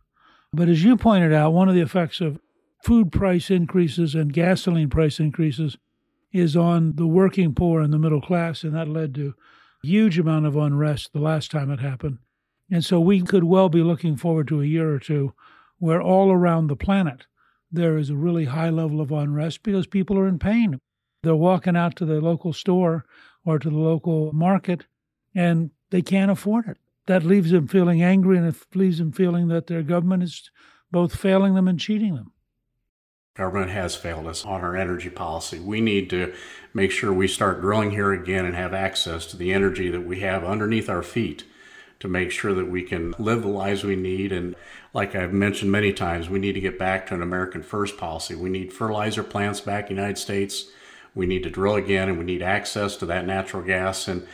But 0.53 0.69
as 0.69 0.83
you 0.83 0.97
pointed 0.97 1.33
out, 1.33 1.53
one 1.53 1.69
of 1.69 1.75
the 1.75 1.81
effects 1.81 2.21
of 2.21 2.39
food 2.83 3.11
price 3.11 3.49
increases 3.49 4.15
and 4.15 4.33
gasoline 4.33 4.89
price 4.89 5.19
increases 5.19 5.77
is 6.31 6.55
on 6.55 6.95
the 6.95 7.07
working 7.07 7.53
poor 7.53 7.81
and 7.81 7.93
the 7.93 7.99
middle 7.99 8.21
class, 8.21 8.63
and 8.63 8.73
that 8.73 8.87
led 8.87 9.13
to 9.15 9.33
huge 9.83 10.17
amount 10.19 10.45
of 10.45 10.55
unrest 10.55 11.11
the 11.13 11.19
last 11.19 11.51
time 11.51 11.71
it 11.71 11.79
happened. 11.79 12.19
And 12.71 12.85
so 12.85 13.01
we 13.01 13.21
could 13.21 13.43
well 13.43 13.67
be 13.67 13.83
looking 13.83 14.15
forward 14.15 14.47
to 14.47 14.61
a 14.61 14.65
year 14.65 14.89
or 14.93 14.99
two 14.99 15.33
where 15.77 16.01
all 16.01 16.31
around 16.31 16.67
the 16.67 16.75
planet 16.75 17.25
there 17.69 17.97
is 17.97 18.09
a 18.09 18.15
really 18.15 18.45
high 18.45 18.69
level 18.69 19.01
of 19.01 19.11
unrest 19.11 19.61
because 19.61 19.87
people 19.87 20.17
are 20.17 20.27
in 20.27 20.39
pain. 20.39 20.79
They're 21.21 21.35
walking 21.35 21.75
out 21.75 21.95
to 21.97 22.05
the 22.05 22.21
local 22.21 22.53
store 22.53 23.05
or 23.45 23.59
to 23.59 23.69
the 23.69 23.77
local 23.77 24.31
market 24.31 24.85
and 25.35 25.71
they 25.89 26.01
can't 26.01 26.31
afford 26.31 26.67
it. 26.67 26.77
That 27.07 27.23
leaves 27.23 27.51
them 27.51 27.67
feeling 27.67 28.01
angry 28.01 28.37
and 28.37 28.47
it 28.47 28.55
leaves 28.73 28.99
them 28.99 29.11
feeling 29.11 29.49
that 29.49 29.67
their 29.67 29.83
government 29.83 30.23
is 30.23 30.49
both 30.91 31.15
failing 31.15 31.55
them 31.55 31.67
and 31.67 31.79
cheating 31.79 32.15
them. 32.15 32.31
Government 33.35 33.71
has 33.71 33.95
failed 33.95 34.27
us 34.27 34.45
on 34.45 34.61
our 34.61 34.75
energy 34.75 35.09
policy. 35.09 35.59
We 35.59 35.81
need 35.81 36.09
to 36.11 36.33
make 36.73 36.91
sure 36.91 37.11
we 37.11 37.27
start 37.27 37.61
drilling 37.61 37.91
here 37.91 38.11
again 38.11 38.45
and 38.45 38.55
have 38.55 38.73
access 38.73 39.25
to 39.27 39.37
the 39.37 39.53
energy 39.53 39.89
that 39.89 40.05
we 40.05 40.19
have 40.19 40.43
underneath 40.43 40.89
our 40.89 41.03
feet 41.03 41.45
to 42.01 42.07
make 42.07 42.31
sure 42.31 42.53
that 42.53 42.69
we 42.69 42.83
can 42.83 43.13
live 43.17 43.43
the 43.43 43.47
lives 43.47 43.83
we 43.83 43.95
need. 43.95 44.31
And 44.31 44.55
like 44.93 45.15
I've 45.15 45.33
mentioned 45.33 45.71
many 45.71 45.93
times, 45.93 46.29
we 46.29 46.39
need 46.39 46.53
to 46.53 46.59
get 46.59 46.77
back 46.77 47.07
to 47.07 47.13
an 47.13 47.21
American 47.21 47.63
first 47.63 47.97
policy. 47.97 48.35
We 48.35 48.49
need 48.49 48.73
fertilizer 48.73 49.23
plants 49.23 49.61
back 49.61 49.89
in 49.89 49.95
the 49.95 50.01
United 50.01 50.17
States. 50.17 50.65
We 51.15 51.25
need 51.25 51.43
to 51.43 51.49
drill 51.49 51.75
again 51.75 52.09
and 52.09 52.17
we 52.17 52.25
need 52.25 52.41
access 52.41 52.97
to 52.97 53.05
that 53.07 53.25
natural 53.25 53.63
gas. 53.63 54.07
And 54.07 54.27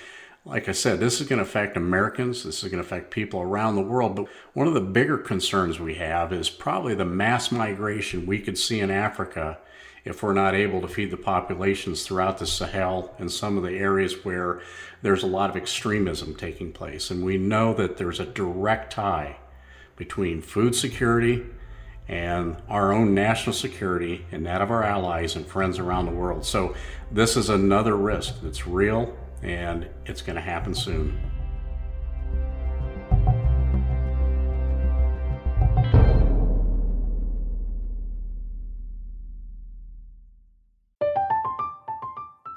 like 0.48 0.70
I 0.70 0.72
said, 0.72 1.02
this 1.02 1.20
is 1.20 1.28
going 1.28 1.40
to 1.40 1.44
affect 1.44 1.76
Americans. 1.76 2.46
This 2.46 2.64
is 2.64 2.72
going 2.72 2.82
to 2.82 2.88
affect 2.88 3.12
people 3.12 3.42
around 3.42 3.76
the 3.76 3.82
world. 3.82 4.16
But 4.16 4.28
one 4.54 4.66
of 4.66 4.74
the 4.74 4.82
bigger 4.82 5.18
concerns 5.18 5.78
we 5.78 5.96
have 5.96 6.32
is 6.32 6.50
probably 6.50 6.96
the 6.96 7.04
mass 7.04 7.52
migration 7.52 8.26
we 8.26 8.40
could 8.40 8.58
see 8.58 8.80
in 8.80 8.90
Africa 8.90 9.58
if 10.06 10.24
we're 10.24 10.32
not 10.32 10.56
able 10.56 10.80
to 10.80 10.88
feed 10.88 11.12
the 11.12 11.18
populations 11.18 12.04
throughout 12.04 12.38
the 12.38 12.48
Sahel 12.48 13.14
and 13.20 13.30
some 13.30 13.58
of 13.58 13.64
the 13.64 13.78
areas 13.78 14.24
where 14.24 14.62
there's 15.02 15.24
a 15.24 15.28
lot 15.28 15.50
of 15.50 15.58
extremism 15.58 16.34
taking 16.34 16.72
place. 16.72 17.12
And 17.12 17.26
we 17.26 17.38
know 17.38 17.74
that 17.74 17.98
there's 17.98 18.22
a 18.22 18.26
direct 18.26 18.94
tie 18.94 19.36
between 19.98 20.42
food 20.42 20.76
security 20.76 21.46
and 22.08 22.56
our 22.70 22.94
own 22.94 23.14
national 23.14 23.54
security 23.54 24.26
and 24.32 24.46
that 24.46 24.62
of 24.62 24.72
our 24.72 24.84
allies 24.84 25.36
and 25.36 25.46
friends 25.46 25.78
around 25.78 26.06
the 26.06 26.12
world. 26.14 26.46
So 26.46 26.74
this 27.12 27.36
is 27.36 27.50
another 27.50 27.98
risk 27.98 28.42
that's 28.42 28.66
real 28.66 29.14
and 29.43 29.88
it's 30.06 30.21
going 30.21 30.36
to 30.36 30.41
happen 30.41 30.73
soon. 30.73 31.19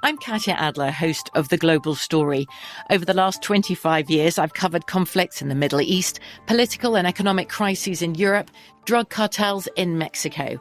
I'm 0.03 0.17
Katya 0.17 0.55
Adler, 0.55 0.91
host 0.91 1.31
of 1.35 1.51
The 1.51 1.57
Global 1.57 1.95
Story. 1.95 2.47
Over 2.91 3.05
the 3.05 3.15
last 3.15 3.43
25 3.43 4.11
years, 4.11 4.39
I've 4.39 4.55
covered 4.55 4.87
conflicts 4.87 5.41
in 5.41 5.49
the 5.49 5.55
Middle 5.55 5.81
East, 5.81 6.19
political 6.47 6.97
and 6.97 7.07
economic 7.07 7.49
crises 7.49 8.03
in 8.03 8.15
Europe, 8.17 8.51
drug 8.87 9.11
cartels 9.11 9.69
in 9.77 9.99
Mexico. 9.99 10.61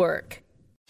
work. 0.01 0.40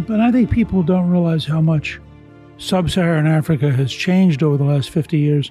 But 0.00 0.20
I 0.20 0.30
think 0.30 0.50
people 0.50 0.82
don't 0.82 1.10
realize 1.10 1.44
how 1.44 1.60
much 1.60 2.00
sub 2.58 2.90
Saharan 2.90 3.26
Africa 3.26 3.70
has 3.70 3.92
changed 3.92 4.42
over 4.42 4.56
the 4.56 4.64
last 4.64 4.90
50 4.90 5.18
years. 5.18 5.50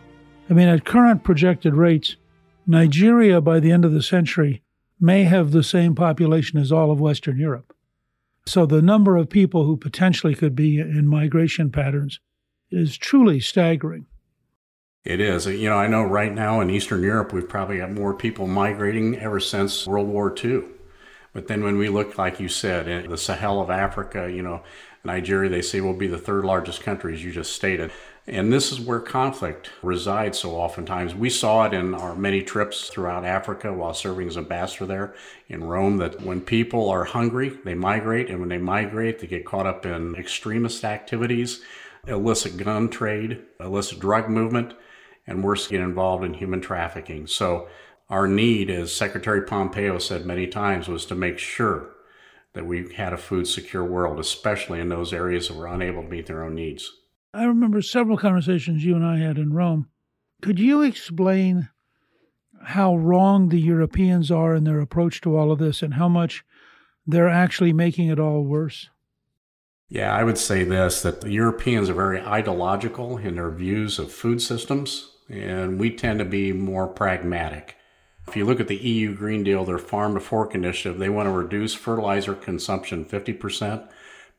I 0.49 0.53
mean, 0.53 0.67
at 0.67 0.86
current 0.86 1.23
projected 1.23 1.73
rates, 1.73 2.15
Nigeria 2.67 3.41
by 3.41 3.60
the 3.60 3.71
end 3.71 3.86
of 3.86 3.91
the 3.91 4.03
century 4.03 4.62
may 4.99 5.23
have 5.23 5.51
the 5.51 5.63
same 5.63 5.95
population 5.95 6.60
as 6.60 6.71
all 6.71 6.91
of 6.91 6.99
Western 6.99 7.38
Europe. 7.38 7.75
So 8.47 8.65
the 8.65 8.81
number 8.81 9.17
of 9.17 9.29
people 9.29 9.65
who 9.65 9.77
potentially 9.77 10.36
could 10.36 10.55
be 10.55 10.79
in 10.79 11.08
migration 11.08 11.71
patterns 11.71 12.19
is 12.71 12.97
truly 12.97 13.39
staggering. 13.39 14.05
It 15.03 15.19
is. 15.19 15.45
You 15.45 15.69
know, 15.69 15.77
I 15.77 15.88
know 15.88 16.03
right 16.03 16.34
now 16.34 16.62
in 16.62 16.69
Eastern 16.69 17.03
Europe, 17.03 17.31
we've 17.34 17.47
probably 17.47 17.77
got 17.77 17.91
more 17.91 18.13
people 18.13 18.47
migrating 18.47 19.17
ever 19.17 19.39
since 19.39 19.86
World 19.86 20.08
War 20.08 20.34
II. 20.43 20.63
But 21.36 21.50
then 21.50 21.65
when 21.65 21.78
we 21.78 21.89
look, 21.89 22.17
like 22.17 22.39
you 22.39 22.48
said, 22.48 22.88
in 22.88 23.12
the 23.12 23.17
Sahel 23.17 23.60
of 23.60 23.69
Africa, 23.69 24.32
you 24.32 24.41
know, 24.41 24.63
Nigeria, 25.04 25.50
they 25.50 25.62
say 25.62 25.82
will 25.82 25.93
be 25.93 26.08
the 26.08 26.17
third 26.17 26.45
largest 26.45 26.82
country, 26.82 27.13
as 27.13 27.26
you 27.26 27.34
just 27.34 27.54
stated. 27.54 27.91
And 28.26 28.54
this 28.54 28.71
is 28.71 28.80
where 28.80 29.02
conflict 29.02 29.69
resides 29.84 30.39
so 30.39 30.52
oftentimes. 30.52 31.13
We 31.13 31.30
saw 31.30 31.65
it 31.65 31.74
in 31.74 31.93
our 31.93 32.15
many 32.15 32.41
trips 32.41 32.88
throughout 32.88 33.26
Africa 33.26 33.74
while 33.74 33.93
serving 33.93 34.30
as 34.30 34.38
ambassador 34.38 34.86
there 34.86 35.15
in 35.50 35.65
Rome 35.65 35.98
that 35.98 36.21
when 36.21 36.39
people 36.39 36.89
are 36.89 37.04
hungry, 37.04 37.60
they 37.65 37.76
migrate. 37.76 38.30
And 38.30 38.39
when 38.39 38.48
they 38.48 38.58
migrate, 38.58 39.19
they 39.19 39.28
get 39.28 39.45
caught 39.45 39.67
up 39.67 39.86
in 39.86 40.15
extremist 40.15 40.86
activities, 40.86 41.62
illicit 42.08 42.56
gun 42.56 42.88
trade, 42.88 43.41
illicit 43.60 44.00
drug 44.00 44.30
movement, 44.30 44.74
and 45.28 45.43
worse, 45.43 45.67
get 45.67 45.82
involved 45.82 46.24
in 46.24 46.34
human 46.34 46.62
trafficking. 46.62 47.28
So 47.28 47.67
our 48.10 48.28
need, 48.28 48.70
as 48.70 48.94
Secretary 48.94 49.41
Pompeo 49.41 49.98
said 49.98 50.26
many 50.26 50.48
times, 50.48 50.88
was 50.88 51.06
to 51.08 51.15
make 51.15 51.39
sure 51.39 51.91
that 52.54 52.65
we 52.65 52.94
had 52.94 53.13
a 53.13 53.18
food 53.18 53.48
secure 53.48 53.84
world, 53.84 54.20
especially 54.20 54.80
in 54.80 54.89
those 54.89 55.12
areas 55.12 55.48
that 55.48 55.58
were 55.58 55.68
unable 55.68 56.04
to 56.04 56.10
meet 56.10 56.28
their 56.28 56.44
own 56.44 56.56
needs. 56.56 56.91
I 57.34 57.44
remember 57.44 57.82
several 57.82 58.18
conversations 58.18 58.86
you 58.86 58.96
and 58.96 59.06
I 59.06 59.18
had 59.18 59.38
in 59.38 59.54
Rome. 59.54 59.89
Could 60.41 60.60
you 60.60 60.82
explain 60.82 61.70
how 62.63 62.96
wrong 62.96 63.50
the 63.50 63.60
Europeans 63.60 64.32
are 64.32 64.56
in 64.56 64.63
their 64.63 64.80
approach 64.80 65.22
to 65.22 65.36
all 65.36 65.52
of 65.52 65.60
this 65.60 65.82
and 65.82 65.96
how 65.96 66.08
much 66.08 66.46
they're 67.06 67.30
actually 67.30 67.74
making 67.74 68.08
it 68.08 68.20
all 68.20 68.44
worse? 68.44 68.89
Yeah, 69.89 70.15
I 70.15 70.24
would 70.24 70.38
say 70.38 70.63
this 70.63 71.02
that 71.02 71.22
the 71.22 71.32
Europeans 71.32 71.89
are 71.89 71.94
very 71.94 72.22
ideological 72.22 73.18
in 73.18 73.36
their 73.36 73.52
views 73.52 74.00
of 74.00 74.12
food 74.12 74.41
systems, 74.41 75.12
and 75.30 75.80
we 75.80 75.91
tend 75.91 76.20
to 76.20 76.26
be 76.26 76.54
more 76.54 76.88
pragmatic. 76.88 77.76
If 78.27 78.35
you 78.35 78.45
look 78.45 78.59
at 78.59 78.67
the 78.67 78.75
EU 78.75 79.15
Green 79.15 79.43
Deal, 79.43 79.65
their 79.65 79.77
farm 79.77 80.15
to 80.15 80.19
fork 80.19 80.55
initiative, 80.55 80.99
they 80.99 81.09
want 81.09 81.27
to 81.27 81.31
reduce 81.31 81.73
fertilizer 81.73 82.33
consumption 82.33 83.05
50% 83.05 83.88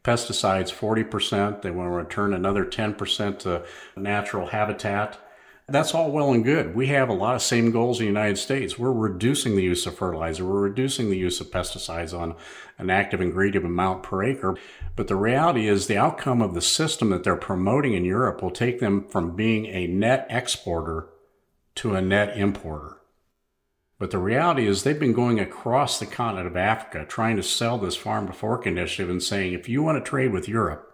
pesticides 0.07 0.73
40%. 0.73 1.63
They 1.63 1.73
want 1.73 1.89
to 1.89 1.91
return 1.91 2.33
another 2.33 2.65
10% 2.65 3.39
to 3.41 3.65
natural 3.97 4.47
habitat. 4.47 5.19
That's 5.69 5.97
all 5.97 6.13
well 6.13 6.33
and 6.33 6.45
good. 6.45 6.77
We 6.77 6.87
have 6.89 7.09
a 7.09 7.13
lot 7.13 7.35
of 7.35 7.43
same 7.43 7.73
goals 7.73 7.99
in 7.99 8.05
the 8.05 8.13
United 8.13 8.39
States. 8.39 8.79
We're 8.79 8.93
reducing 8.93 9.57
the 9.57 9.65
use 9.65 9.85
of 9.85 9.99
fertilizer. 9.99 10.45
We're 10.45 10.61
reducing 10.61 11.11
the 11.11 11.17
use 11.17 11.41
of 11.41 11.51
pesticides 11.51 12.17
on 12.17 12.37
an 12.79 12.89
active 12.89 13.21
ingredient 13.21 13.67
amount 13.67 14.05
per 14.05 14.23
acre. 14.23 14.57
But 14.95 15.09
the 15.09 15.17
reality 15.17 15.67
is 15.67 15.89
the 15.89 15.99
outcome 15.99 16.41
of 16.41 16.55
the 16.55 16.63
system 16.63 17.11
that 17.11 17.25
they're 17.25 17.35
promoting 17.35 17.95
in 17.95 18.05
Europe 18.05 18.41
will 18.41 18.53
take 18.53 18.79
them 18.79 19.09
from 19.09 19.35
being 19.35 19.67
a 19.67 19.89
net 19.89 20.29
exporter 20.31 21.09
to 21.77 21.97
a 21.97 22.01
net 22.01 22.39
importer. 22.39 22.96
But 23.99 24.11
the 24.11 24.19
reality 24.19 24.67
is, 24.67 24.83
they've 24.83 24.99
been 24.99 25.15
going 25.15 25.41
across 25.41 25.99
the 25.99 26.07
continent 26.07 26.47
of 26.47 26.57
Africa 26.57 27.07
trying 27.09 27.37
to 27.37 27.43
sell 27.43 27.79
this 27.79 27.97
farm 27.97 28.27
to 28.27 28.33
fork 28.33 28.67
initiative 28.67 29.09
and 29.09 29.23
saying, 29.23 29.55
if 29.55 29.69
you 29.69 29.83
want 29.83 30.03
to 30.03 30.09
trade 30.09 30.33
with 30.33 30.49
Europe, 30.49 30.93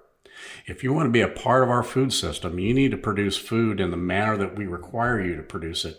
if 0.67 0.85
you 0.85 0.93
want 0.93 1.07
to 1.09 1.13
be 1.13 1.21
a 1.21 1.29
part 1.29 1.65
of 1.65 1.71
our 1.71 1.83
food 1.83 2.13
system, 2.13 2.59
you 2.59 2.73
need 2.73 2.93
to 2.93 2.97
produce 2.97 3.37
food 3.37 3.81
in 3.81 3.91
the 3.91 3.97
manner 3.97 4.37
that 4.37 4.57
we 4.57 4.67
require 4.67 5.21
you 5.21 5.37
to 5.37 5.43
produce 5.43 5.85
it. 5.85 5.99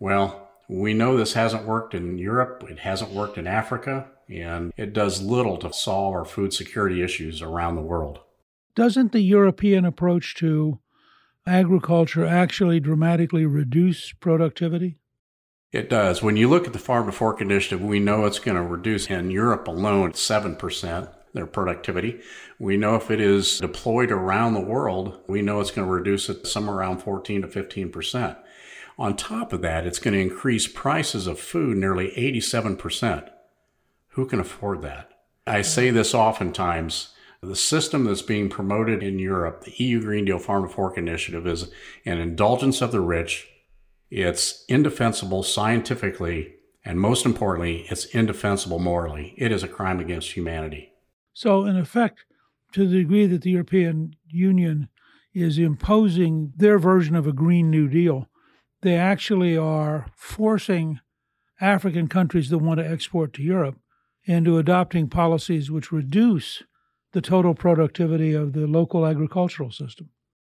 Well, 0.00 0.50
we 0.68 0.92
know 0.92 1.16
this 1.16 1.34
hasn't 1.34 1.66
worked 1.66 1.94
in 1.94 2.18
Europe, 2.18 2.64
it 2.68 2.80
hasn't 2.80 3.12
worked 3.12 3.38
in 3.38 3.46
Africa, 3.46 4.08
and 4.28 4.72
it 4.76 4.92
does 4.92 5.22
little 5.22 5.56
to 5.58 5.72
solve 5.72 6.14
our 6.14 6.24
food 6.24 6.52
security 6.52 7.02
issues 7.02 7.42
around 7.42 7.76
the 7.76 7.82
world. 7.82 8.20
Doesn't 8.74 9.12
the 9.12 9.20
European 9.20 9.84
approach 9.84 10.34
to 10.36 10.80
agriculture 11.46 12.24
actually 12.24 12.80
dramatically 12.80 13.46
reduce 13.46 14.12
productivity? 14.12 14.96
It 15.74 15.90
does. 15.90 16.22
When 16.22 16.36
you 16.36 16.48
look 16.48 16.68
at 16.68 16.72
the 16.72 16.78
Farm 16.78 17.06
to 17.06 17.12
Fork 17.12 17.40
Initiative, 17.40 17.82
we 17.82 17.98
know 17.98 18.26
it's 18.26 18.38
going 18.38 18.56
to 18.56 18.62
reduce 18.62 19.08
in 19.08 19.32
Europe 19.32 19.66
alone 19.66 20.12
7% 20.12 21.08
their 21.32 21.46
productivity. 21.46 22.20
We 22.60 22.76
know 22.76 22.94
if 22.94 23.10
it 23.10 23.20
is 23.20 23.58
deployed 23.58 24.12
around 24.12 24.54
the 24.54 24.60
world, 24.60 25.18
we 25.26 25.42
know 25.42 25.58
it's 25.58 25.72
going 25.72 25.88
to 25.88 25.92
reduce 25.92 26.28
it 26.28 26.46
somewhere 26.46 26.76
around 26.76 27.02
14 27.02 27.42
to 27.42 27.48
15%. 27.48 28.36
On 29.00 29.16
top 29.16 29.52
of 29.52 29.62
that, 29.62 29.84
it's 29.84 29.98
going 29.98 30.14
to 30.14 30.20
increase 30.20 30.68
prices 30.68 31.26
of 31.26 31.40
food 31.40 31.76
nearly 31.76 32.12
87%. 32.12 33.28
Who 34.10 34.26
can 34.26 34.38
afford 34.38 34.80
that? 34.82 35.10
I 35.44 35.62
say 35.62 35.90
this 35.90 36.14
oftentimes. 36.14 37.08
The 37.42 37.56
system 37.56 38.04
that's 38.04 38.22
being 38.22 38.48
promoted 38.48 39.02
in 39.02 39.18
Europe, 39.18 39.64
the 39.64 39.74
EU 39.84 40.00
Green 40.00 40.24
Deal 40.24 40.38
Farm 40.38 40.68
to 40.68 40.72
Fork 40.72 40.96
Initiative, 40.96 41.48
is 41.48 41.68
an 42.06 42.18
indulgence 42.20 42.80
of 42.80 42.92
the 42.92 43.00
rich 43.00 43.48
it's 44.14 44.64
indefensible 44.68 45.42
scientifically, 45.42 46.54
and 46.84 47.00
most 47.00 47.26
importantly, 47.26 47.86
it's 47.90 48.04
indefensible 48.06 48.78
morally. 48.78 49.34
It 49.36 49.50
is 49.50 49.64
a 49.64 49.68
crime 49.68 49.98
against 49.98 50.32
humanity. 50.32 50.92
So, 51.32 51.64
in 51.64 51.76
effect, 51.76 52.24
to 52.72 52.86
the 52.86 52.98
degree 52.98 53.26
that 53.26 53.42
the 53.42 53.50
European 53.50 54.14
Union 54.28 54.88
is 55.32 55.58
imposing 55.58 56.52
their 56.56 56.78
version 56.78 57.16
of 57.16 57.26
a 57.26 57.32
Green 57.32 57.70
New 57.70 57.88
Deal, 57.88 58.28
they 58.82 58.96
actually 58.96 59.56
are 59.56 60.06
forcing 60.14 61.00
African 61.60 62.06
countries 62.06 62.50
that 62.50 62.58
want 62.58 62.78
to 62.78 62.88
export 62.88 63.32
to 63.32 63.42
Europe 63.42 63.80
into 64.24 64.58
adopting 64.58 65.08
policies 65.08 65.70
which 65.72 65.90
reduce 65.90 66.62
the 67.12 67.20
total 67.20 67.54
productivity 67.54 68.32
of 68.32 68.52
the 68.52 68.66
local 68.66 69.06
agricultural 69.06 69.72
system. 69.72 70.10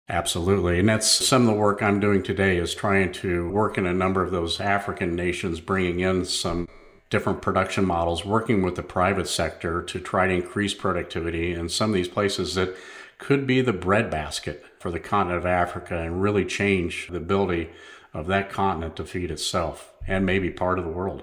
Absolutely. 0.08 0.78
And 0.78 0.88
that's 0.88 1.10
some 1.10 1.42
of 1.42 1.48
the 1.48 1.60
work 1.60 1.82
I'm 1.82 1.98
doing 1.98 2.22
today 2.22 2.58
is 2.58 2.74
trying 2.74 3.12
to 3.12 3.48
work 3.50 3.78
in 3.78 3.86
a 3.86 3.94
number 3.94 4.22
of 4.22 4.30
those 4.30 4.60
African 4.60 5.16
nations, 5.16 5.60
bringing 5.60 6.00
in 6.00 6.26
some 6.26 6.68
different 7.08 7.40
production 7.40 7.86
models, 7.86 8.24
working 8.24 8.62
with 8.62 8.74
the 8.74 8.82
private 8.82 9.28
sector 9.28 9.82
to 9.82 10.00
try 10.00 10.26
to 10.26 10.34
increase 10.34 10.74
productivity 10.74 11.52
in 11.52 11.68
some 11.68 11.90
of 11.90 11.94
these 11.94 12.08
places 12.08 12.54
that 12.54 12.76
could 13.18 13.46
be 13.46 13.62
the 13.62 13.72
breadbasket 13.72 14.64
for 14.78 14.90
the 14.90 15.00
continent 15.00 15.38
of 15.38 15.46
Africa 15.46 15.96
and 15.98 16.20
really 16.20 16.44
change 16.44 17.08
the 17.08 17.16
ability 17.16 17.70
of 18.12 18.26
that 18.26 18.50
continent 18.50 18.96
to 18.96 19.04
feed 19.04 19.30
itself 19.30 19.94
and 20.06 20.26
maybe 20.26 20.50
part 20.50 20.78
of 20.78 20.84
the 20.84 20.90
world. 20.90 21.22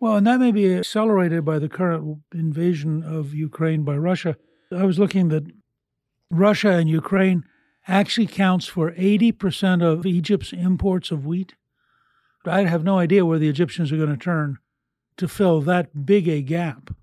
Well, 0.00 0.16
and 0.16 0.26
that 0.26 0.40
may 0.40 0.52
be 0.52 0.74
accelerated 0.74 1.44
by 1.44 1.58
the 1.58 1.68
current 1.68 2.18
invasion 2.32 3.02
of 3.02 3.34
Ukraine 3.34 3.84
by 3.84 3.96
Russia. 3.96 4.36
I 4.72 4.84
was 4.84 4.98
looking 4.98 5.28
that 5.28 5.44
Russia 6.30 6.70
and 6.72 6.88
Ukraine 6.88 7.44
actually 7.86 8.26
counts 8.26 8.66
for 8.66 8.92
80% 8.92 9.82
of 9.82 10.06
Egypt's 10.06 10.52
imports 10.52 11.10
of 11.10 11.26
wheat. 11.26 11.54
I 12.46 12.64
have 12.64 12.84
no 12.84 12.98
idea 12.98 13.24
where 13.24 13.38
the 13.38 13.48
Egyptians 13.48 13.92
are 13.92 13.96
going 13.96 14.10
to 14.10 14.16
turn 14.16 14.58
to 15.16 15.28
fill 15.28 15.60
that 15.62 16.04
big 16.04 16.28
a 16.28 16.42
gap. 16.42 16.94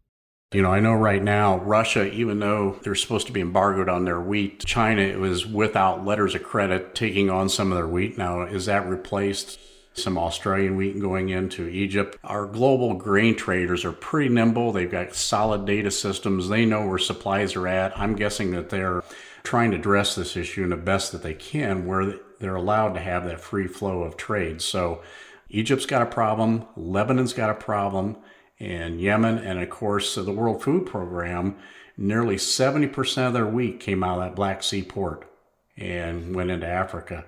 You 0.53 0.61
know, 0.61 0.71
I 0.71 0.81
know 0.81 0.93
right 0.93 1.23
now 1.23 1.59
Russia, 1.59 2.11
even 2.11 2.39
though 2.39 2.77
they're 2.83 2.93
supposed 2.93 3.25
to 3.27 3.33
be 3.33 3.39
embargoed 3.39 3.87
on 3.87 4.03
their 4.03 4.19
wheat, 4.19 4.65
China 4.65 5.17
was 5.17 5.47
without 5.47 6.05
letters 6.05 6.35
of 6.35 6.43
credit 6.43 6.93
taking 6.93 7.29
on 7.29 7.47
some 7.47 7.71
of 7.71 7.77
their 7.77 7.87
wheat. 7.87 8.17
Now, 8.17 8.41
is 8.41 8.65
that 8.65 8.87
replaced? 8.87 9.59
Some 9.93 10.17
Australian 10.17 10.77
wheat 10.77 11.01
going 11.01 11.29
into 11.29 11.67
Egypt. 11.67 12.17
Our 12.23 12.45
global 12.45 12.93
grain 12.93 13.35
traders 13.35 13.83
are 13.83 13.91
pretty 13.91 14.29
nimble. 14.29 14.71
They've 14.71 14.89
got 14.89 15.13
solid 15.13 15.65
data 15.65 15.91
systems. 15.91 16.47
They 16.47 16.65
know 16.65 16.87
where 16.87 16.97
supplies 16.97 17.57
are 17.57 17.67
at. 17.67 17.97
I'm 17.99 18.15
guessing 18.15 18.51
that 18.51 18.69
they're 18.69 19.03
trying 19.43 19.71
to 19.71 19.77
address 19.77 20.15
this 20.15 20.35
issue 20.37 20.63
in 20.63 20.69
the 20.69 20.77
best 20.77 21.11
that 21.11 21.23
they 21.23 21.33
can, 21.33 21.85
where 21.85 22.19
they're 22.39 22.55
allowed 22.55 22.93
to 22.93 22.99
have 22.99 23.25
that 23.25 23.41
free 23.41 23.67
flow 23.67 24.03
of 24.03 24.17
trade. 24.17 24.61
So, 24.61 25.01
Egypt's 25.49 25.85
got 25.85 26.01
a 26.01 26.05
problem, 26.05 26.65
Lebanon's 26.77 27.33
got 27.33 27.49
a 27.49 27.53
problem, 27.53 28.15
and 28.59 29.01
Yemen, 29.01 29.37
and 29.37 29.59
of 29.59 29.69
course, 29.69 30.15
the 30.15 30.31
World 30.31 30.63
Food 30.63 30.85
Program, 30.85 31.57
nearly 31.97 32.37
70% 32.37 33.27
of 33.27 33.33
their 33.33 33.47
wheat 33.47 33.79
came 33.79 34.03
out 34.03 34.19
of 34.19 34.23
that 34.23 34.35
Black 34.35 34.63
Sea 34.63 34.81
port 34.83 35.29
and 35.75 36.35
went 36.35 36.51
into 36.51 36.67
Africa. 36.67 37.25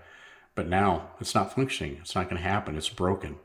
But 0.56 0.68
now 0.68 1.10
it's 1.20 1.36
not 1.36 1.54
functioning. 1.54 1.98
It's 2.00 2.16
not 2.16 2.30
going 2.30 2.42
to 2.42 2.48
happen. 2.48 2.78
It's 2.78 2.90
broken. 2.90 3.38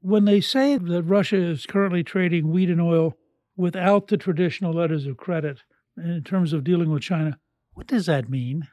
When 0.00 0.24
they 0.24 0.40
say 0.40 0.78
that 0.78 1.02
Russia 1.02 1.36
is 1.36 1.66
currently 1.66 2.02
trading 2.02 2.50
wheat 2.50 2.70
and 2.70 2.80
oil 2.80 3.16
without 3.56 4.08
the 4.08 4.16
traditional 4.16 4.72
letters 4.72 5.06
of 5.06 5.18
credit 5.18 5.62
in 5.96 6.24
terms 6.24 6.54
of 6.54 6.64
dealing 6.64 6.90
with 6.90 7.02
China, 7.02 7.38
what 7.74 7.86
does 7.86 8.06
that 8.06 8.28
mean? 8.28 8.68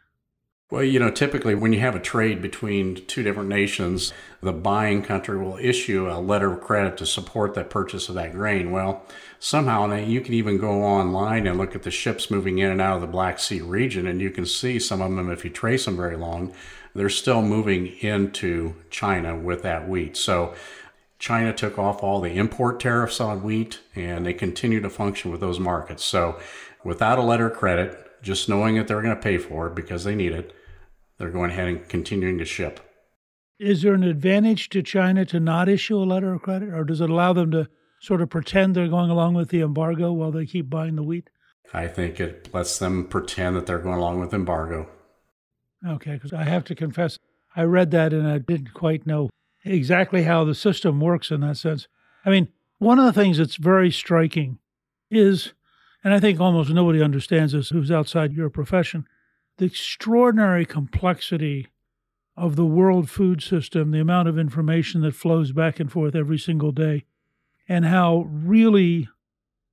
Well, 0.69 0.83
you 0.83 0.99
know, 0.99 1.11
typically 1.11 1.55
when 1.55 1.71
you 1.71 1.79
have 1.79 1.95
a 1.95 1.99
trade 1.99 2.41
between 2.41 3.05
two 3.05 3.23
different 3.23 3.47
nations, 3.47 4.11
the 4.41 4.51
buying 4.51 5.01
country 5.01 5.37
will 5.37 5.57
issue 5.61 6.09
a 6.09 6.19
letter 6.19 6.51
of 6.51 6.61
credit 6.61 6.97
to 6.97 7.05
support 7.05 7.53
that 7.53 7.69
purchase 7.69 8.09
of 8.09 8.15
that 8.15 8.33
grain. 8.33 8.71
Well, 8.71 9.05
somehow 9.39 9.95
you 9.95 10.19
can 10.19 10.33
even 10.33 10.57
go 10.57 10.83
online 10.83 11.47
and 11.47 11.57
look 11.57 11.73
at 11.73 11.83
the 11.83 11.91
ships 11.91 12.29
moving 12.29 12.57
in 12.57 12.69
and 12.69 12.81
out 12.81 12.95
of 12.95 13.01
the 13.01 13.07
Black 13.07 13.39
Sea 13.39 13.61
region, 13.61 14.05
and 14.07 14.19
you 14.19 14.29
can 14.29 14.45
see 14.45 14.77
some 14.77 15.01
of 15.01 15.15
them, 15.15 15.31
if 15.31 15.45
you 15.45 15.49
trace 15.49 15.85
them 15.85 15.95
very 15.95 16.17
long, 16.17 16.53
they're 16.93 17.07
still 17.07 17.41
moving 17.41 17.87
into 18.01 18.75
China 18.89 19.37
with 19.37 19.61
that 19.61 19.87
wheat. 19.87 20.17
So 20.17 20.53
China 21.17 21.53
took 21.53 21.79
off 21.79 22.03
all 22.03 22.19
the 22.19 22.35
import 22.35 22.81
tariffs 22.81 23.21
on 23.21 23.41
wheat, 23.41 23.79
and 23.95 24.25
they 24.25 24.33
continue 24.33 24.81
to 24.81 24.89
function 24.89 25.31
with 25.31 25.39
those 25.39 25.59
markets. 25.59 26.03
So 26.03 26.37
without 26.83 27.19
a 27.19 27.23
letter 27.23 27.47
of 27.47 27.57
credit, 27.57 28.06
just 28.27 28.47
knowing 28.47 28.75
that 28.75 28.87
they're 28.87 29.01
going 29.01 29.15
to 29.15 29.21
pay 29.21 29.39
for 29.39 29.67
it 29.67 29.75
because 29.75 30.03
they 30.03 30.13
need 30.13 30.33
it, 30.33 30.53
they're 31.17 31.31
going 31.31 31.49
ahead 31.49 31.67
and 31.67 31.89
continuing 31.89 32.37
to 32.37 32.45
ship. 32.45 32.79
Is 33.57 33.81
there 33.81 33.95
an 33.95 34.03
advantage 34.03 34.69
to 34.69 34.83
China 34.83 35.25
to 35.25 35.39
not 35.39 35.67
issue 35.67 35.97
a 35.97 36.05
letter 36.05 36.33
of 36.33 36.43
credit, 36.43 36.71
or 36.71 36.83
does 36.83 37.01
it 37.01 37.09
allow 37.09 37.33
them 37.33 37.49
to 37.51 37.67
sort 37.99 38.21
of 38.21 38.29
pretend 38.29 38.75
they're 38.75 38.87
going 38.87 39.09
along 39.09 39.33
with 39.33 39.49
the 39.49 39.61
embargo 39.61 40.11
while 40.11 40.31
they 40.31 40.45
keep 40.45 40.69
buying 40.69 40.95
the 40.95 41.01
wheat? 41.01 41.31
I 41.73 41.87
think 41.87 42.19
it 42.19 42.53
lets 42.53 42.77
them 42.77 43.07
pretend 43.07 43.55
that 43.55 43.65
they're 43.65 43.79
going 43.79 43.97
along 43.97 44.19
with 44.19 44.33
embargo. 44.33 44.89
Okay, 45.85 46.13
because 46.13 46.33
I 46.33 46.43
have 46.43 46.65
to 46.65 46.75
confess, 46.75 47.17
I 47.55 47.63
read 47.63 47.89
that 47.91 48.13
and 48.13 48.27
I 48.27 48.37
didn't 48.37 48.73
quite 48.73 49.07
know 49.07 49.29
exactly 49.65 50.23
how 50.23 50.43
the 50.43 50.55
system 50.55 50.99
works 50.99 51.31
in 51.31 51.41
that 51.41 51.57
sense. 51.57 51.87
I 52.25 52.29
mean, 52.29 52.49
one 52.77 52.99
of 52.99 53.05
the 53.05 53.19
things 53.19 53.39
that's 53.39 53.55
very 53.55 53.91
striking 53.91 54.59
is, 55.09 55.53
and 56.07 56.13
I 56.13 56.21
think 56.21 56.39
almost 56.39 56.69
nobody 56.69 57.03
understands 57.03 57.51
this 57.51 57.67
who's 57.67 57.91
outside 57.91 58.31
your 58.31 58.49
profession, 58.49 59.05
the 59.57 59.65
extraordinary 59.65 60.65
complexity 60.65 61.67
of 62.37 62.55
the 62.55 62.65
world 62.65 63.09
food 63.09 63.43
system, 63.43 63.91
the 63.91 63.99
amount 63.99 64.29
of 64.29 64.39
information 64.39 65.01
that 65.01 65.15
flows 65.15 65.51
back 65.51 65.81
and 65.81 65.91
forth 65.91 66.15
every 66.15 66.37
single 66.37 66.71
day, 66.71 67.03
and 67.67 67.83
how 67.83 68.25
really 68.31 69.09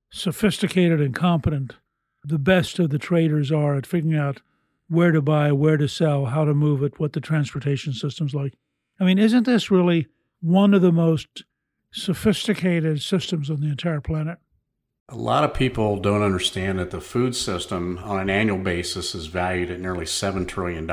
sophisticated 0.09 0.99
and 0.99 1.15
competent 1.15 1.75
the 2.21 2.37
best 2.37 2.79
of 2.79 2.89
the 2.89 2.99
traders 2.99 3.49
are 3.49 3.77
at 3.77 3.87
figuring 3.87 4.17
out 4.17 4.41
where 4.89 5.13
to 5.13 5.21
buy, 5.21 5.53
where 5.53 5.77
to 5.77 5.87
sell, 5.87 6.25
how 6.25 6.43
to 6.43 6.53
move 6.53 6.83
it, 6.83 6.99
what 6.99 7.13
the 7.13 7.21
transportation 7.21 7.93
system's 7.93 8.35
like. 8.35 8.55
I 8.99 9.05
mean, 9.05 9.19
isn't 9.19 9.45
this 9.45 9.71
really 9.71 10.09
one 10.41 10.73
of 10.73 10.81
the 10.81 10.91
most 10.91 11.45
sophisticated 11.91 13.01
systems 13.01 13.49
on 13.49 13.61
the 13.61 13.69
entire 13.69 14.01
planet? 14.01 14.37
A 15.09 15.15
lot 15.15 15.43
of 15.43 15.53
people 15.53 15.97
don't 15.97 16.23
understand 16.23 16.79
that 16.79 16.89
the 16.89 16.99
food 16.99 17.35
system 17.35 17.99
on 17.99 18.19
an 18.19 18.27
annual 18.27 18.57
basis 18.57 19.13
is 19.13 19.27
valued 19.27 19.69
at 19.69 19.79
nearly 19.79 20.05
$7 20.05 20.47
trillion. 20.47 20.89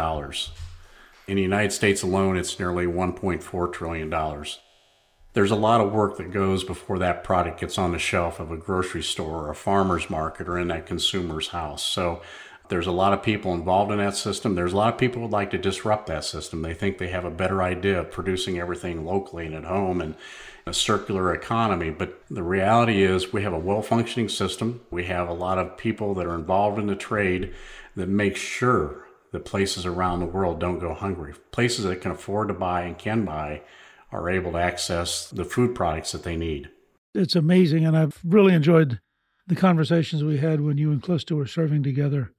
In 1.26 1.36
the 1.36 1.42
United 1.42 1.72
States 1.72 2.02
alone, 2.02 2.36
it's 2.36 2.58
nearly 2.58 2.84
$1.4 2.84 3.72
trillion. 3.72 4.44
There's 5.32 5.50
a 5.50 5.56
lot 5.56 5.80
of 5.80 5.92
work 5.92 6.18
that 6.18 6.30
goes 6.30 6.62
before 6.62 6.98
that 6.98 7.24
product 7.24 7.60
gets 7.60 7.78
on 7.78 7.92
the 7.92 7.98
shelf 7.98 8.38
of 8.38 8.50
a 8.50 8.58
grocery 8.58 9.02
store 9.02 9.46
or 9.46 9.50
a 9.50 9.54
farmer's 9.54 10.10
market 10.10 10.46
or 10.46 10.58
in 10.58 10.68
that 10.68 10.84
consumer's 10.84 11.48
house. 11.48 11.82
So 11.82 12.20
there's 12.72 12.86
a 12.86 12.90
lot 12.90 13.12
of 13.12 13.22
people 13.22 13.52
involved 13.52 13.92
in 13.92 13.98
that 13.98 14.16
system. 14.16 14.54
There's 14.54 14.72
a 14.72 14.76
lot 14.78 14.94
of 14.94 14.98
people 14.98 15.16
who 15.16 15.26
would 15.26 15.30
like 15.30 15.50
to 15.50 15.58
disrupt 15.58 16.06
that 16.06 16.24
system. 16.24 16.62
They 16.62 16.72
think 16.72 16.96
they 16.96 17.08
have 17.08 17.26
a 17.26 17.30
better 17.30 17.62
idea 17.62 18.00
of 18.00 18.10
producing 18.10 18.58
everything 18.58 19.04
locally 19.04 19.44
and 19.44 19.54
at 19.54 19.64
home 19.64 20.00
and 20.00 20.14
a 20.64 20.72
circular 20.72 21.34
economy. 21.34 21.90
But 21.90 22.22
the 22.30 22.42
reality 22.42 23.02
is, 23.02 23.30
we 23.30 23.42
have 23.42 23.52
a 23.52 23.58
well 23.58 23.82
functioning 23.82 24.30
system. 24.30 24.80
We 24.90 25.04
have 25.04 25.28
a 25.28 25.34
lot 25.34 25.58
of 25.58 25.76
people 25.76 26.14
that 26.14 26.24
are 26.24 26.34
involved 26.34 26.78
in 26.78 26.86
the 26.86 26.96
trade 26.96 27.52
that 27.94 28.08
make 28.08 28.36
sure 28.36 29.06
that 29.32 29.44
places 29.44 29.84
around 29.84 30.20
the 30.20 30.26
world 30.26 30.58
don't 30.58 30.78
go 30.78 30.94
hungry. 30.94 31.34
Places 31.50 31.84
that 31.84 32.00
can 32.00 32.12
afford 32.12 32.48
to 32.48 32.54
buy 32.54 32.84
and 32.84 32.96
can 32.96 33.26
buy 33.26 33.60
are 34.10 34.30
able 34.30 34.52
to 34.52 34.58
access 34.58 35.28
the 35.28 35.44
food 35.44 35.74
products 35.74 36.12
that 36.12 36.22
they 36.22 36.36
need. 36.36 36.70
It's 37.14 37.36
amazing. 37.36 37.84
And 37.84 37.98
I've 37.98 38.18
really 38.24 38.54
enjoyed 38.54 38.98
the 39.46 39.56
conversations 39.56 40.24
we 40.24 40.38
had 40.38 40.62
when 40.62 40.78
you 40.78 40.90
and 40.90 41.02
Calista 41.02 41.36
were 41.36 41.46
serving 41.46 41.82
together 41.82 42.32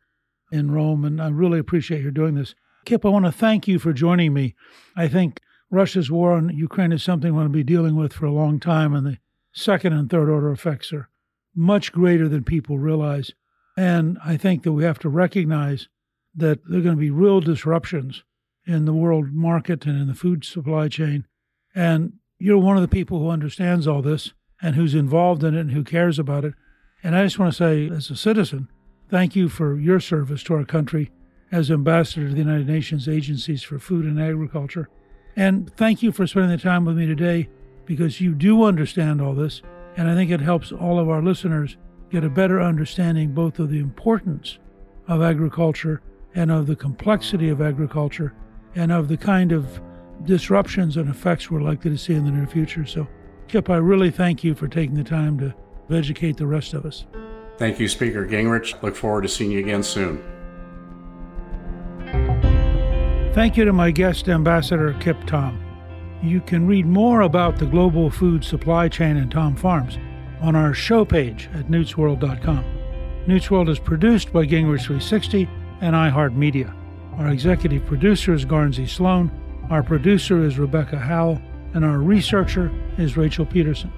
in 0.53 0.71
Rome, 0.71 1.03
and 1.03 1.19
I 1.19 1.29
really 1.29 1.59
appreciate 1.59 2.01
your 2.01 2.11
doing 2.11 2.35
this. 2.35 2.53
Kip, 2.85 3.05
I 3.05 3.09
want 3.09 3.25
to 3.25 3.31
thank 3.31 3.67
you 3.67 3.79
for 3.79 3.91
joining 3.91 4.33
me. 4.33 4.55
I 4.95 5.07
think 5.07 5.41
Russia's 5.71 6.11
war 6.11 6.33
on 6.33 6.55
Ukraine 6.55 6.91
is 6.91 7.03
something 7.03 7.31
we 7.31 7.37
want 7.37 7.49
to 7.49 7.57
be 7.57 7.63
dealing 7.63 7.95
with 7.95 8.13
for 8.13 8.27
a 8.27 8.31
long 8.31 8.59
time, 8.59 8.93
and 8.93 9.05
the 9.05 9.17
second 9.51 9.93
and 9.93 10.09
third 10.09 10.29
order 10.29 10.51
effects 10.51 10.93
are 10.93 11.09
much 11.55 11.91
greater 11.91 12.29
than 12.29 12.43
people 12.43 12.77
realize. 12.77 13.31
And 13.75 14.19
I 14.23 14.37
think 14.37 14.63
that 14.63 14.73
we 14.73 14.83
have 14.83 14.99
to 14.99 15.09
recognize 15.09 15.87
that 16.35 16.59
there 16.67 16.79
are 16.79 16.83
going 16.83 16.95
to 16.95 16.99
be 16.99 17.09
real 17.09 17.39
disruptions 17.39 18.23
in 18.65 18.85
the 18.85 18.93
world 18.93 19.33
market 19.33 19.85
and 19.85 19.99
in 19.99 20.07
the 20.07 20.13
food 20.13 20.45
supply 20.45 20.87
chain. 20.87 21.25
And 21.73 22.13
you're 22.37 22.59
one 22.59 22.75
of 22.75 22.81
the 22.83 22.87
people 22.87 23.19
who 23.19 23.29
understands 23.29 23.87
all 23.87 24.01
this 24.01 24.33
and 24.61 24.75
who's 24.75 24.93
involved 24.93 25.43
in 25.43 25.55
it 25.55 25.61
and 25.61 25.71
who 25.71 25.83
cares 25.83 26.19
about 26.19 26.45
it. 26.45 26.53
And 27.03 27.15
I 27.15 27.23
just 27.23 27.39
want 27.39 27.51
to 27.51 27.57
say, 27.57 27.89
as 27.89 28.09
a 28.09 28.15
citizen, 28.15 28.67
Thank 29.09 29.35
you 29.35 29.49
for 29.49 29.77
your 29.77 29.99
service 29.99 30.43
to 30.43 30.55
our 30.55 30.65
country 30.65 31.11
as 31.51 31.69
ambassador 31.69 32.27
to 32.27 32.33
the 32.33 32.39
United 32.39 32.67
Nations 32.67 33.07
agencies 33.07 33.61
for 33.61 33.77
food 33.77 34.05
and 34.05 34.19
agriculture. 34.19 34.89
And 35.35 35.71
thank 35.75 36.01
you 36.01 36.11
for 36.11 36.25
spending 36.25 36.51
the 36.51 36.57
time 36.57 36.85
with 36.85 36.97
me 36.97 37.05
today 37.05 37.49
because 37.85 38.21
you 38.21 38.33
do 38.33 38.63
understand 38.63 39.21
all 39.21 39.33
this. 39.33 39.61
And 39.97 40.09
I 40.09 40.15
think 40.15 40.31
it 40.31 40.41
helps 40.41 40.71
all 40.71 40.99
of 40.99 41.09
our 41.09 41.21
listeners 41.21 41.77
get 42.09 42.23
a 42.23 42.29
better 42.29 42.61
understanding 42.61 43.33
both 43.33 43.59
of 43.59 43.69
the 43.69 43.79
importance 43.79 44.57
of 45.07 45.21
agriculture 45.21 46.01
and 46.35 46.51
of 46.51 46.67
the 46.67 46.75
complexity 46.75 47.49
of 47.49 47.61
agriculture 47.61 48.33
and 48.75 48.91
of 48.91 49.07
the 49.07 49.17
kind 49.17 49.51
of 49.51 49.81
disruptions 50.23 50.97
and 50.97 51.09
effects 51.09 51.51
we're 51.51 51.61
likely 51.61 51.91
to 51.91 51.97
see 51.97 52.13
in 52.13 52.25
the 52.25 52.31
near 52.31 52.47
future. 52.47 52.85
So, 52.85 53.07
Kip, 53.47 53.69
I 53.69 53.77
really 53.77 54.09
thank 54.09 54.43
you 54.43 54.55
for 54.55 54.67
taking 54.67 54.95
the 54.95 55.03
time 55.03 55.37
to 55.39 55.53
educate 55.89 56.37
the 56.37 56.47
rest 56.47 56.73
of 56.73 56.85
us. 56.85 57.05
Thank 57.57 57.79
you, 57.79 57.87
Speaker 57.87 58.25
Gingrich. 58.25 58.81
Look 58.81 58.95
forward 58.95 59.21
to 59.21 59.29
seeing 59.29 59.51
you 59.51 59.59
again 59.59 59.83
soon. 59.83 60.23
Thank 63.33 63.57
you 63.57 63.65
to 63.65 63.73
my 63.73 63.91
guest, 63.91 64.29
Ambassador 64.29 64.93
Kip 64.99 65.17
Tom. 65.25 65.59
You 66.21 66.39
can 66.41 66.67
read 66.67 66.85
more 66.85 67.21
about 67.21 67.57
the 67.57 67.65
global 67.65 68.09
food 68.09 68.43
supply 68.43 68.87
chain 68.87 69.17
and 69.17 69.31
Tom 69.31 69.55
Farms 69.55 69.97
on 70.39 70.55
our 70.55 70.73
show 70.73 71.03
page 71.03 71.49
at 71.53 71.67
newtsworld.com. 71.67 72.63
Newsworld 73.25 73.69
is 73.69 73.79
produced 73.79 74.31
by 74.31 74.45
Gingrich 74.45 74.85
360 74.85 75.49
and 75.81 75.95
iHeartMedia. 75.95 76.73
Our 77.17 77.29
executive 77.29 77.85
producer 77.85 78.33
is 78.33 78.45
Guernsey 78.45 78.85
Sloan, 78.85 79.31
our 79.69 79.81
producer 79.81 80.43
is 80.45 80.59
Rebecca 80.59 80.97
Howell, 80.97 81.41
and 81.73 81.85
our 81.85 81.99
researcher 81.99 82.71
is 82.97 83.17
Rachel 83.17 83.45
Peterson. 83.45 83.91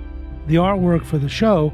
The 0.47 0.55
artwork 0.55 1.03
for 1.03 1.17
the 1.17 1.29
show 1.29 1.73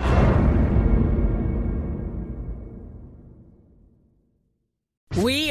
We 5.21 5.50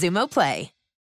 Xumo 0.00 0.26
Play. 0.26 0.79